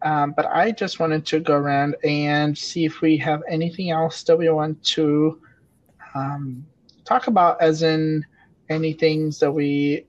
Um, 0.02 0.32
but 0.36 0.46
I 0.46 0.70
just 0.70 1.00
wanted 1.00 1.26
to 1.26 1.40
go 1.40 1.54
around 1.54 1.96
and 2.04 2.56
see 2.56 2.84
if 2.84 3.00
we 3.00 3.16
have 3.18 3.42
anything 3.48 3.90
else 3.90 4.22
that 4.24 4.36
we 4.36 4.48
want 4.48 4.82
to 4.84 5.40
um, 6.14 6.64
talk 7.04 7.26
about, 7.26 7.60
as 7.60 7.82
in 7.82 8.24
any 8.68 8.92
things 8.92 9.38
that 9.40 9.50
we 9.50 10.06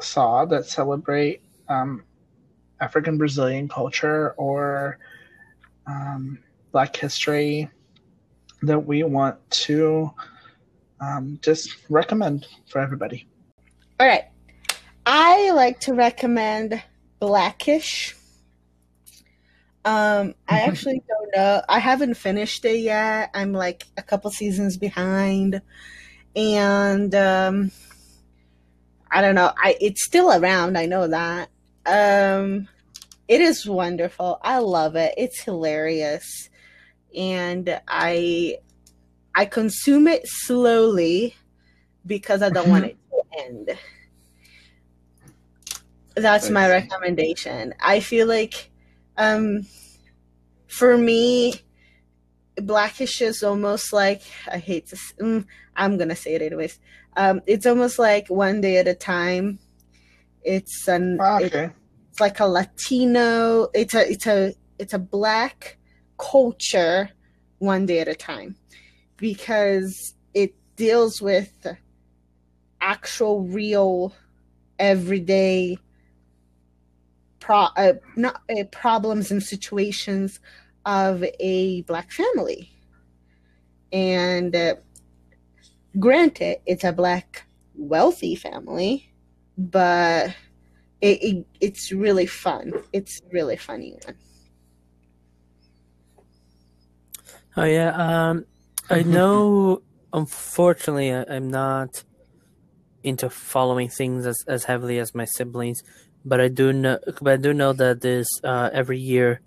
saw 0.00 0.44
that 0.46 0.66
celebrate 0.66 1.42
um, 1.68 2.02
African 2.80 3.18
Brazilian 3.18 3.68
culture 3.68 4.32
or 4.32 4.98
um, 5.86 6.38
Black 6.72 6.96
history 6.96 7.68
that 8.62 8.78
we 8.78 9.02
want 9.02 9.38
to 9.50 10.12
um, 11.00 11.38
just 11.42 11.76
recommend 11.88 12.46
for 12.68 12.80
everybody. 12.80 13.26
All 13.98 14.06
right. 14.06 14.24
I 15.06 15.50
like 15.52 15.80
to 15.80 15.94
recommend 15.94 16.82
Blackish. 17.18 18.14
Um, 19.84 20.34
I 20.46 20.60
actually 20.60 21.02
don't 21.08 21.30
know. 21.34 21.62
I 21.68 21.78
haven't 21.78 22.14
finished 22.14 22.64
it 22.64 22.80
yet. 22.80 23.30
I'm 23.32 23.52
like 23.52 23.86
a 23.96 24.02
couple 24.02 24.30
seasons 24.30 24.76
behind. 24.76 25.62
And 26.36 27.14
um 27.14 27.72
I 29.10 29.20
don't 29.20 29.34
know. 29.34 29.52
I 29.56 29.76
it's 29.80 30.04
still 30.04 30.30
around, 30.32 30.76
I 30.76 30.86
know 30.86 31.08
that. 31.08 31.48
Um 31.86 32.68
it 33.26 33.40
is 33.40 33.66
wonderful. 33.66 34.38
I 34.42 34.58
love 34.58 34.96
it. 34.96 35.14
It's 35.16 35.40
hilarious. 35.40 36.50
And 37.16 37.80
I 37.88 38.58
I 39.34 39.44
consume 39.44 40.08
it 40.08 40.22
slowly 40.26 41.34
because 42.06 42.42
I 42.42 42.50
don't 42.50 42.68
want 42.68 42.84
it 42.86 42.98
to 43.10 43.44
end. 43.44 43.78
That's 46.16 46.50
my 46.50 46.68
recommendation. 46.68 47.74
I 47.80 48.00
feel 48.00 48.26
like 48.26 48.70
um 49.16 49.66
for 50.66 50.96
me 50.96 51.54
blackish 52.56 53.22
is 53.22 53.42
almost 53.42 53.92
like 53.92 54.22
I 54.50 54.58
hate 54.58 54.88
to 54.88 54.96
mm, 55.20 55.44
I'm 55.76 55.96
going 55.96 56.08
to 56.08 56.16
say 56.16 56.34
it 56.34 56.42
anyways. 56.42 56.78
Um 57.16 57.40
it's 57.46 57.66
almost 57.66 57.98
like 57.98 58.28
one 58.28 58.60
day 58.60 58.78
at 58.78 58.88
a 58.88 58.94
time. 58.94 59.58
It's 60.42 60.88
an 60.88 61.18
ah, 61.20 61.36
okay. 61.36 61.64
It, 61.64 61.72
it's 62.10 62.20
like 62.20 62.40
a 62.40 62.46
Latino, 62.46 63.68
it's 63.74 63.94
a 63.94 64.10
it's 64.10 64.26
a 64.26 64.54
it's 64.78 64.94
a 64.94 64.98
black 64.98 65.78
culture 66.20 67.10
one 67.58 67.86
day 67.86 68.00
at 68.00 68.08
a 68.08 68.14
time 68.14 68.56
because 69.16 70.14
it 70.34 70.54
deals 70.76 71.20
with 71.20 71.66
actual 72.80 73.42
real 73.42 74.14
everyday 74.78 75.78
pro- 77.38 77.68
uh, 77.76 77.94
not 78.16 78.42
uh, 78.50 78.64
problems 78.70 79.30
and 79.30 79.42
situations 79.42 80.40
of 80.86 81.24
a 81.40 81.82
black 81.82 82.10
family. 82.10 82.70
And 83.92 84.54
uh, 84.54 84.76
granted 85.98 86.58
it's 86.66 86.84
a 86.84 86.92
black 86.92 87.44
wealthy 87.74 88.36
family 88.36 89.10
but 89.58 90.30
it, 91.00 91.22
it, 91.22 91.46
it's 91.60 91.92
really 91.92 92.26
fun. 92.26 92.72
It's 92.92 93.20
really 93.32 93.56
funny 93.56 93.96
one 94.04 94.14
oh 97.56 97.64
yeah 97.64 97.90
um 97.90 98.44
i 98.88 99.02
know 99.16 99.82
unfortunately 100.12 101.12
I, 101.12 101.24
i'm 101.28 101.48
not 101.48 102.04
into 103.02 103.30
following 103.30 103.88
things 103.88 104.26
as, 104.26 104.36
as 104.46 104.64
heavily 104.64 104.98
as 104.98 105.14
my 105.14 105.24
siblings, 105.24 105.82
but 106.24 106.40
I 106.40 106.48
do 106.48 106.72
know 106.72 106.98
but 107.20 107.32
I 107.34 107.36
do 107.36 107.52
know 107.52 107.72
that 107.72 108.00
this 108.00 108.28
uh, 108.44 108.70
every 108.72 108.98
year 108.98 109.40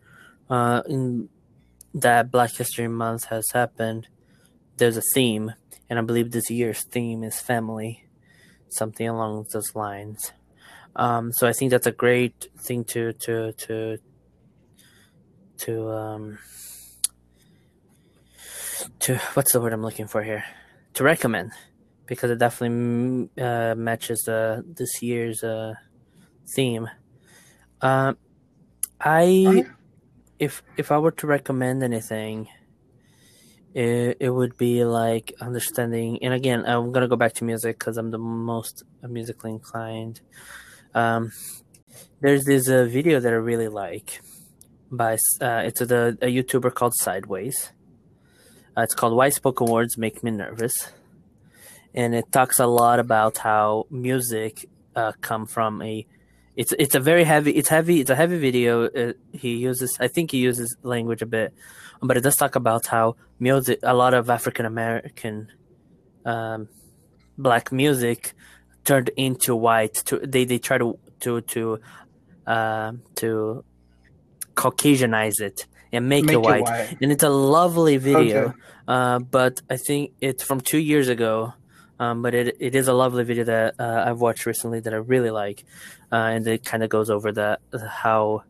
uh, 0.49 0.81
in 0.87 1.29
that 1.93 2.31
Black 2.31 2.55
History 2.55 2.87
Month 2.87 3.25
has 3.25 3.45
happened. 3.53 4.07
There's 4.77 4.97
a 4.97 5.03
theme, 5.13 5.53
and 5.89 5.99
I 5.99 6.01
believe 6.01 6.31
this 6.31 6.49
year's 6.49 6.83
theme 6.83 7.23
is 7.23 7.39
family, 7.39 8.05
something 8.69 9.07
along 9.07 9.45
those 9.53 9.75
lines. 9.75 10.31
Um, 10.95 11.31
so 11.31 11.47
I 11.47 11.53
think 11.53 11.71
that's 11.71 11.87
a 11.87 11.91
great 11.91 12.47
thing 12.59 12.83
to 12.85 13.13
to 13.13 13.53
to 13.53 13.97
to 15.57 15.89
um 15.91 16.39
to 18.99 19.17
what's 19.33 19.53
the 19.53 19.61
word 19.61 19.73
I'm 19.73 19.81
looking 19.81 20.07
for 20.07 20.23
here 20.23 20.43
to 20.93 21.03
recommend 21.03 21.51
because 22.05 22.29
it 22.29 22.39
definitely 22.39 23.29
uh, 23.41 23.75
matches 23.75 24.27
uh, 24.27 24.61
this 24.65 25.01
year's 25.01 25.43
uh, 25.43 25.73
theme. 26.55 26.89
Uh, 27.81 28.13
I, 28.99 29.65
if 30.39 30.63
if 30.77 30.91
I 30.91 30.97
were 30.97 31.11
to 31.11 31.27
recommend 31.27 31.83
anything, 31.83 32.47
it, 33.73 34.17
it 34.19 34.29
would 34.29 34.57
be 34.57 34.85
like 34.85 35.33
understanding. 35.41 36.23
And 36.23 36.33
again, 36.33 36.63
I'm 36.65 36.91
gonna 36.91 37.07
go 37.07 37.15
back 37.15 37.33
to 37.35 37.43
music 37.43 37.79
because 37.79 37.97
I'm 37.97 38.11
the 38.11 38.17
most 38.17 38.83
musically 39.01 39.51
inclined. 39.51 40.21
Um, 40.93 41.31
there's 42.21 42.45
this 42.45 42.69
uh, 42.69 42.85
video 42.85 43.19
that 43.19 43.33
I 43.33 43.35
really 43.35 43.67
like 43.67 44.21
by 44.91 45.13
uh, 45.41 45.63
it's 45.65 45.81
a, 45.81 46.17
a 46.21 46.27
YouTuber 46.27 46.73
called 46.73 46.93
Sideways. 46.95 47.71
Uh, 48.75 48.81
it's 48.81 48.95
called 48.95 49.15
Why 49.15 49.29
Spoken 49.29 49.67
Words 49.67 49.97
Make 49.97 50.23
Me 50.23 50.31
Nervous. 50.31 50.73
And 51.93 52.15
it 52.15 52.31
talks 52.31 52.59
a 52.59 52.65
lot 52.65 52.99
about 52.99 53.37
how 53.37 53.85
music 53.91 54.67
uh, 54.95 55.11
come 55.21 55.45
from 55.45 55.81
a 55.81 56.05
it's 56.55 56.73
it's 56.77 56.93
a 56.95 56.99
very 56.99 57.23
heavy 57.23 57.51
it's 57.51 57.69
heavy 57.69 57.99
it's 57.99 58.09
a 58.09 58.15
heavy 58.15 58.37
video. 58.37 58.83
It, 58.83 59.17
he 59.31 59.55
uses 59.55 59.97
i 59.99 60.07
think 60.07 60.29
he 60.29 60.37
uses 60.37 60.75
language 60.83 61.23
a 61.23 61.25
bit 61.25 61.51
but 62.01 62.15
it 62.15 62.21
does 62.21 62.35
talk 62.35 62.55
about 62.55 62.85
how 62.85 63.15
music 63.39 63.79
a 63.81 63.95
lot 63.95 64.13
of 64.13 64.29
african 64.29 64.65
american 64.67 65.47
um, 66.25 66.69
black 67.39 67.71
music 67.71 68.33
turned 68.83 69.09
into 69.17 69.55
white 69.55 69.95
to 70.05 70.19
they 70.19 70.45
they 70.45 70.59
try 70.59 70.77
to 70.77 70.99
to 71.21 71.41
to 71.41 71.79
uh, 72.45 72.91
to 73.15 73.63
caucasianize 74.53 75.39
it 75.39 75.65
and 75.93 76.09
make, 76.09 76.25
make 76.25 76.33
it, 76.33 76.41
white. 76.41 76.59
it, 76.59 76.63
white. 76.63 76.97
and 77.01 77.11
it's 77.11 77.23
a 77.23 77.29
lovely 77.29 77.97
video 77.97 78.47
okay. 78.47 78.57
uh, 78.87 79.19
but 79.19 79.61
i 79.69 79.77
think 79.77 80.11
it's 80.19 80.43
from 80.43 80.59
two 80.59 80.79
years 80.79 81.07
ago 81.07 81.53
um, 81.99 82.21
but 82.21 82.33
it 82.33 82.57
it 82.59 82.75
is 82.75 82.87
a 82.87 82.93
lovely 82.93 83.23
video 83.23 83.43
that 83.45 83.75
uh, 83.79 84.03
I've 84.07 84.19
watched 84.19 84.45
recently 84.45 84.79
that 84.79 84.93
I 84.93 84.97
really 84.97 85.29
like, 85.29 85.63
uh, 86.11 86.15
and 86.15 86.45
it 86.47 86.65
kind 86.65 86.83
of 86.83 86.89
goes 86.89 87.09
over 87.09 87.31
that 87.33 87.61
how 87.87 88.43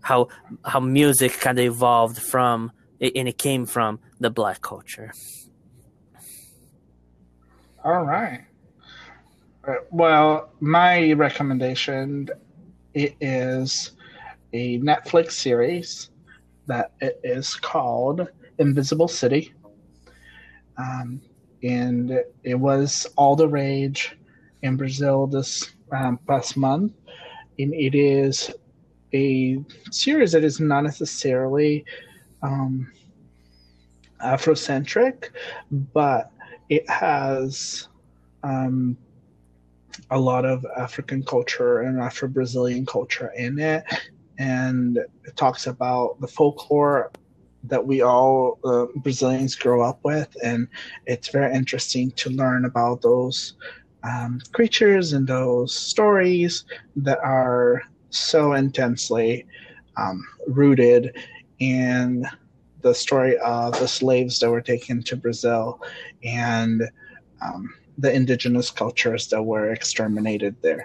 how 0.00 0.28
how 0.64 0.80
music 0.80 1.40
kind 1.40 1.58
of 1.58 1.64
evolved 1.64 2.18
from 2.18 2.72
and 3.00 3.28
it 3.28 3.38
came 3.38 3.66
from 3.66 4.00
the 4.20 4.30
black 4.30 4.62
culture. 4.62 5.12
All 7.84 8.04
right. 8.04 8.44
Uh, 9.66 9.74
well, 9.90 10.50
my 10.60 11.12
recommendation 11.12 12.30
is 12.94 13.92
a 14.52 14.78
Netflix 14.80 15.32
series 15.32 16.10
that 16.66 16.92
it 17.00 17.20
is 17.24 17.54
called 17.54 18.28
Invisible 18.58 19.08
City. 19.08 19.54
Um, 20.78 21.20
and 21.62 22.20
it 22.42 22.54
was 22.54 23.06
all 23.16 23.36
the 23.36 23.48
rage 23.48 24.16
in 24.62 24.76
Brazil 24.76 25.26
this 25.26 25.72
um, 25.92 26.18
past 26.26 26.56
month. 26.56 26.92
And 27.58 27.74
it 27.74 27.94
is 27.94 28.50
a 29.14 29.58
series 29.90 30.32
that 30.32 30.44
is 30.44 30.60
not 30.60 30.82
necessarily 30.82 31.84
um, 32.42 32.92
Afrocentric, 34.22 35.30
but 35.70 36.30
it 36.68 36.88
has 36.90 37.88
um, 38.42 38.96
a 40.10 40.18
lot 40.18 40.44
of 40.44 40.64
African 40.76 41.22
culture 41.22 41.82
and 41.82 42.00
Afro 42.00 42.28
Brazilian 42.28 42.84
culture 42.86 43.32
in 43.36 43.58
it. 43.58 43.84
And 44.38 44.98
it 44.98 45.36
talks 45.36 45.66
about 45.66 46.20
the 46.20 46.28
folklore 46.28 47.10
that 47.64 47.84
we 47.84 48.02
all 48.02 48.58
uh, 48.64 48.86
Brazilians 48.96 49.54
grow 49.54 49.82
up 49.82 50.00
with. 50.04 50.34
And 50.44 50.68
it's 51.06 51.28
very 51.28 51.54
interesting 51.54 52.10
to 52.12 52.30
learn 52.30 52.64
about 52.64 53.02
those 53.02 53.54
um, 54.02 54.40
creatures 54.52 55.12
and 55.12 55.26
those 55.26 55.74
stories 55.74 56.64
that 56.96 57.18
are 57.18 57.82
so 58.10 58.52
intensely 58.52 59.46
um, 59.96 60.24
rooted 60.46 61.16
in 61.58 62.26
the 62.82 62.94
story 62.94 63.36
of 63.38 63.78
the 63.78 63.88
slaves 63.88 64.38
that 64.38 64.50
were 64.50 64.60
taken 64.60 65.02
to 65.02 65.16
Brazil 65.16 65.80
and 66.22 66.82
um, 67.40 67.74
the 67.98 68.12
indigenous 68.12 68.70
cultures 68.70 69.26
that 69.28 69.42
were 69.42 69.72
exterminated 69.72 70.54
there. 70.62 70.84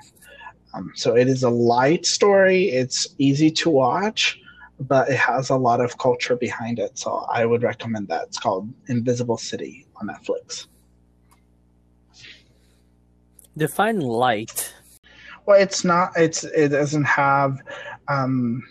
Um, 0.74 0.92
so 0.96 1.16
it 1.16 1.28
is 1.28 1.44
a 1.44 1.50
light 1.50 2.06
story. 2.06 2.70
It's 2.70 3.08
easy 3.18 3.52
to 3.52 3.70
watch, 3.70 4.40
but 4.80 5.10
it 5.10 5.18
has 5.18 5.50
a 5.50 5.56
lot 5.56 5.82
of 5.82 5.98
culture 5.98 6.36
behind 6.36 6.80
it. 6.80 6.98
So 6.98 7.26
I 7.32 7.46
would 7.46 7.64
recommend 7.64 8.08
that. 8.08 8.24
It's 8.28 8.38
called 8.38 8.70
Invisible 8.88 9.38
City 9.38 9.86
on 9.98 10.08
Netflix. 10.08 10.68
Define 13.58 14.00
light. 14.00 14.74
Well, 15.46 15.60
it's 15.60 15.84
not. 15.84 16.12
It's 16.16 16.44
it 16.44 16.70
doesn't 16.70 17.04
have. 17.04 17.60
Um, 18.08 18.64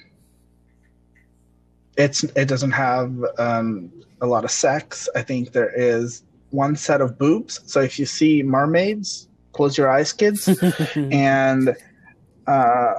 it's 1.97 2.25
it 2.25 2.47
doesn't 2.47 2.71
have 2.71 3.13
um, 3.39 3.93
a 4.21 4.27
lot 4.27 4.45
of 4.45 4.51
sex. 4.51 5.09
I 5.15 5.23
think 5.23 5.53
there 5.53 5.73
is 5.75 6.23
one 6.51 6.77
set 6.77 7.01
of 7.01 7.19
boobs. 7.19 7.61
So 7.67 7.81
if 7.81 7.99
you 7.99 8.07
see 8.07 8.43
mermaids, 8.43 9.29
close 9.53 9.77
your 9.77 9.91
eyes, 9.91 10.13
kids, 10.13 10.49
and 10.95 11.77
uh, 12.47 12.95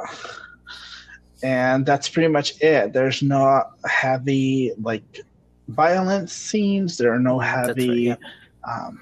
and 1.44 1.86
that's 1.86 2.10
pretty 2.10 2.28
much 2.28 2.62
it. 2.62 2.94
There's 2.94 3.22
no 3.22 3.64
heavy 3.86 4.72
like 4.82 5.22
violence 5.68 6.34
scenes. 6.34 6.98
There 6.98 7.14
are 7.14 7.20
no 7.20 7.40
heavy. 7.40 8.10
Right, 8.10 8.20
yeah. 8.20 8.72
um, 8.72 9.02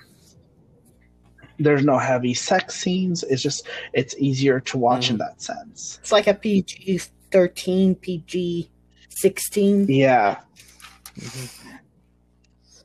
there's 1.59 1.83
no 1.83 1.97
heavy 1.97 2.33
sex 2.33 2.75
scenes. 2.75 3.23
It's 3.23 3.41
just 3.41 3.67
it's 3.93 4.15
easier 4.17 4.59
to 4.61 4.77
watch 4.77 5.07
mm. 5.07 5.11
in 5.11 5.17
that 5.17 5.41
sense. 5.41 5.99
It's 6.01 6.11
like 6.11 6.27
a 6.27 6.33
PG 6.33 7.01
thirteen, 7.31 7.95
PG 7.95 8.69
sixteen. 9.09 9.85
Yeah. 9.89 10.39
Mm-hmm. 11.17 11.75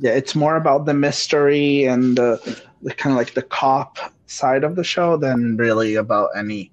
Yeah, 0.00 0.12
it's 0.12 0.34
more 0.34 0.56
about 0.56 0.86
the 0.86 0.94
mystery 0.94 1.84
and 1.84 2.18
the, 2.18 2.60
the 2.82 2.92
kind 2.92 3.12
of 3.12 3.16
like 3.16 3.34
the 3.34 3.42
cop 3.42 3.98
side 4.26 4.64
of 4.64 4.74
the 4.74 4.82
show 4.82 5.16
than 5.16 5.56
really 5.56 5.94
about 5.94 6.30
any 6.36 6.72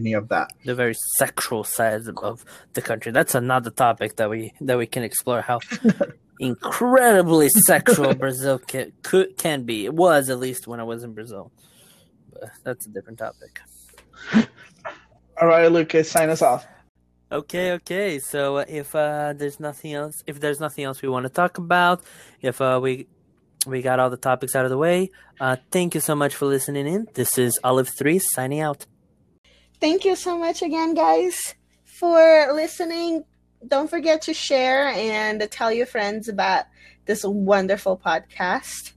any 0.00 0.12
of 0.14 0.28
that. 0.28 0.52
The 0.64 0.74
very 0.74 0.94
sexual 1.18 1.64
side 1.64 2.06
of 2.08 2.44
the 2.74 2.82
country. 2.82 3.12
That's 3.12 3.34
another 3.34 3.70
topic 3.70 4.16
that 4.16 4.28
we 4.30 4.52
that 4.60 4.78
we 4.78 4.86
can 4.86 5.02
explore. 5.02 5.40
How 5.40 5.60
incredibly 6.40 7.48
sexual 7.50 8.14
Brazil 8.14 8.58
can 8.58 8.92
could, 9.02 9.36
can 9.36 9.64
be. 9.64 9.84
It 9.84 9.94
was 9.94 10.30
at 10.30 10.38
least 10.38 10.66
when 10.66 10.80
I 10.80 10.84
was 10.84 11.04
in 11.04 11.12
Brazil. 11.14 11.52
But 12.32 12.50
that's 12.64 12.86
a 12.86 12.90
different 12.90 13.18
topic. 13.18 13.60
All 15.40 15.48
right, 15.48 15.70
Lucas, 15.70 16.10
sign 16.10 16.28
us 16.30 16.42
off. 16.42 16.66
Okay, 17.32 17.72
okay. 17.72 18.18
So 18.18 18.58
uh, 18.58 18.64
if 18.68 18.94
uh, 18.94 19.34
there's 19.36 19.60
nothing 19.60 19.94
else, 19.94 20.16
if 20.26 20.40
there's 20.40 20.60
nothing 20.60 20.84
else 20.84 21.00
we 21.00 21.08
want 21.08 21.24
to 21.24 21.30
talk 21.30 21.58
about, 21.58 22.02
if 22.40 22.60
uh, 22.60 22.80
we 22.82 23.06
we 23.66 23.82
got 23.82 24.00
all 24.00 24.10
the 24.10 24.16
topics 24.16 24.56
out 24.56 24.64
of 24.64 24.70
the 24.70 24.78
way, 24.78 25.10
uh, 25.38 25.56
thank 25.70 25.94
you 25.94 26.00
so 26.00 26.14
much 26.14 26.34
for 26.34 26.46
listening 26.46 26.86
in. 26.86 27.06
This 27.14 27.38
is 27.38 27.58
Olive 27.62 27.90
Three 27.96 28.18
signing 28.34 28.60
out. 28.60 28.86
Thank 29.80 30.04
you 30.04 30.14
so 30.14 30.38
much 30.38 30.62
again, 30.62 30.94
guys, 30.94 31.54
for 31.84 32.52
listening 32.52 33.24
don't 33.66 33.90
forget 33.90 34.22
to 34.22 34.32
share 34.32 34.88
and 34.88 35.46
tell 35.50 35.72
your 35.72 35.86
friends 35.86 36.28
about 36.28 36.64
this 37.04 37.24
wonderful 37.24 37.98
podcast. 37.98 38.92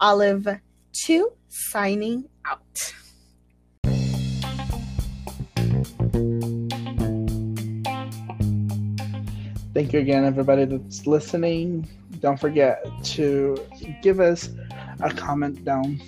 Olive 0.00 0.46
2 1.04 1.32
signing 1.48 2.28
out. 2.44 2.60
Thank 9.72 9.92
you 9.92 10.00
again, 10.00 10.24
everybody 10.24 10.64
that's 10.64 11.06
listening. 11.06 11.88
Don't 12.20 12.38
forget 12.38 12.84
to 13.04 13.56
give 14.02 14.20
us 14.20 14.50
a 15.00 15.10
comment 15.12 15.64
down 15.64 16.00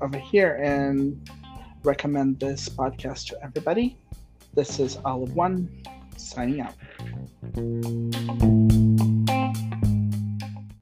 over 0.00 0.18
here 0.18 0.58
and 0.62 1.28
recommend 1.84 2.40
this 2.40 2.68
podcast 2.68 3.28
to 3.28 3.42
everybody. 3.44 3.96
This 4.54 4.80
is 4.80 4.98
Olive 5.04 5.34
One 5.34 5.68
signing 6.16 6.60
out. 6.60 6.74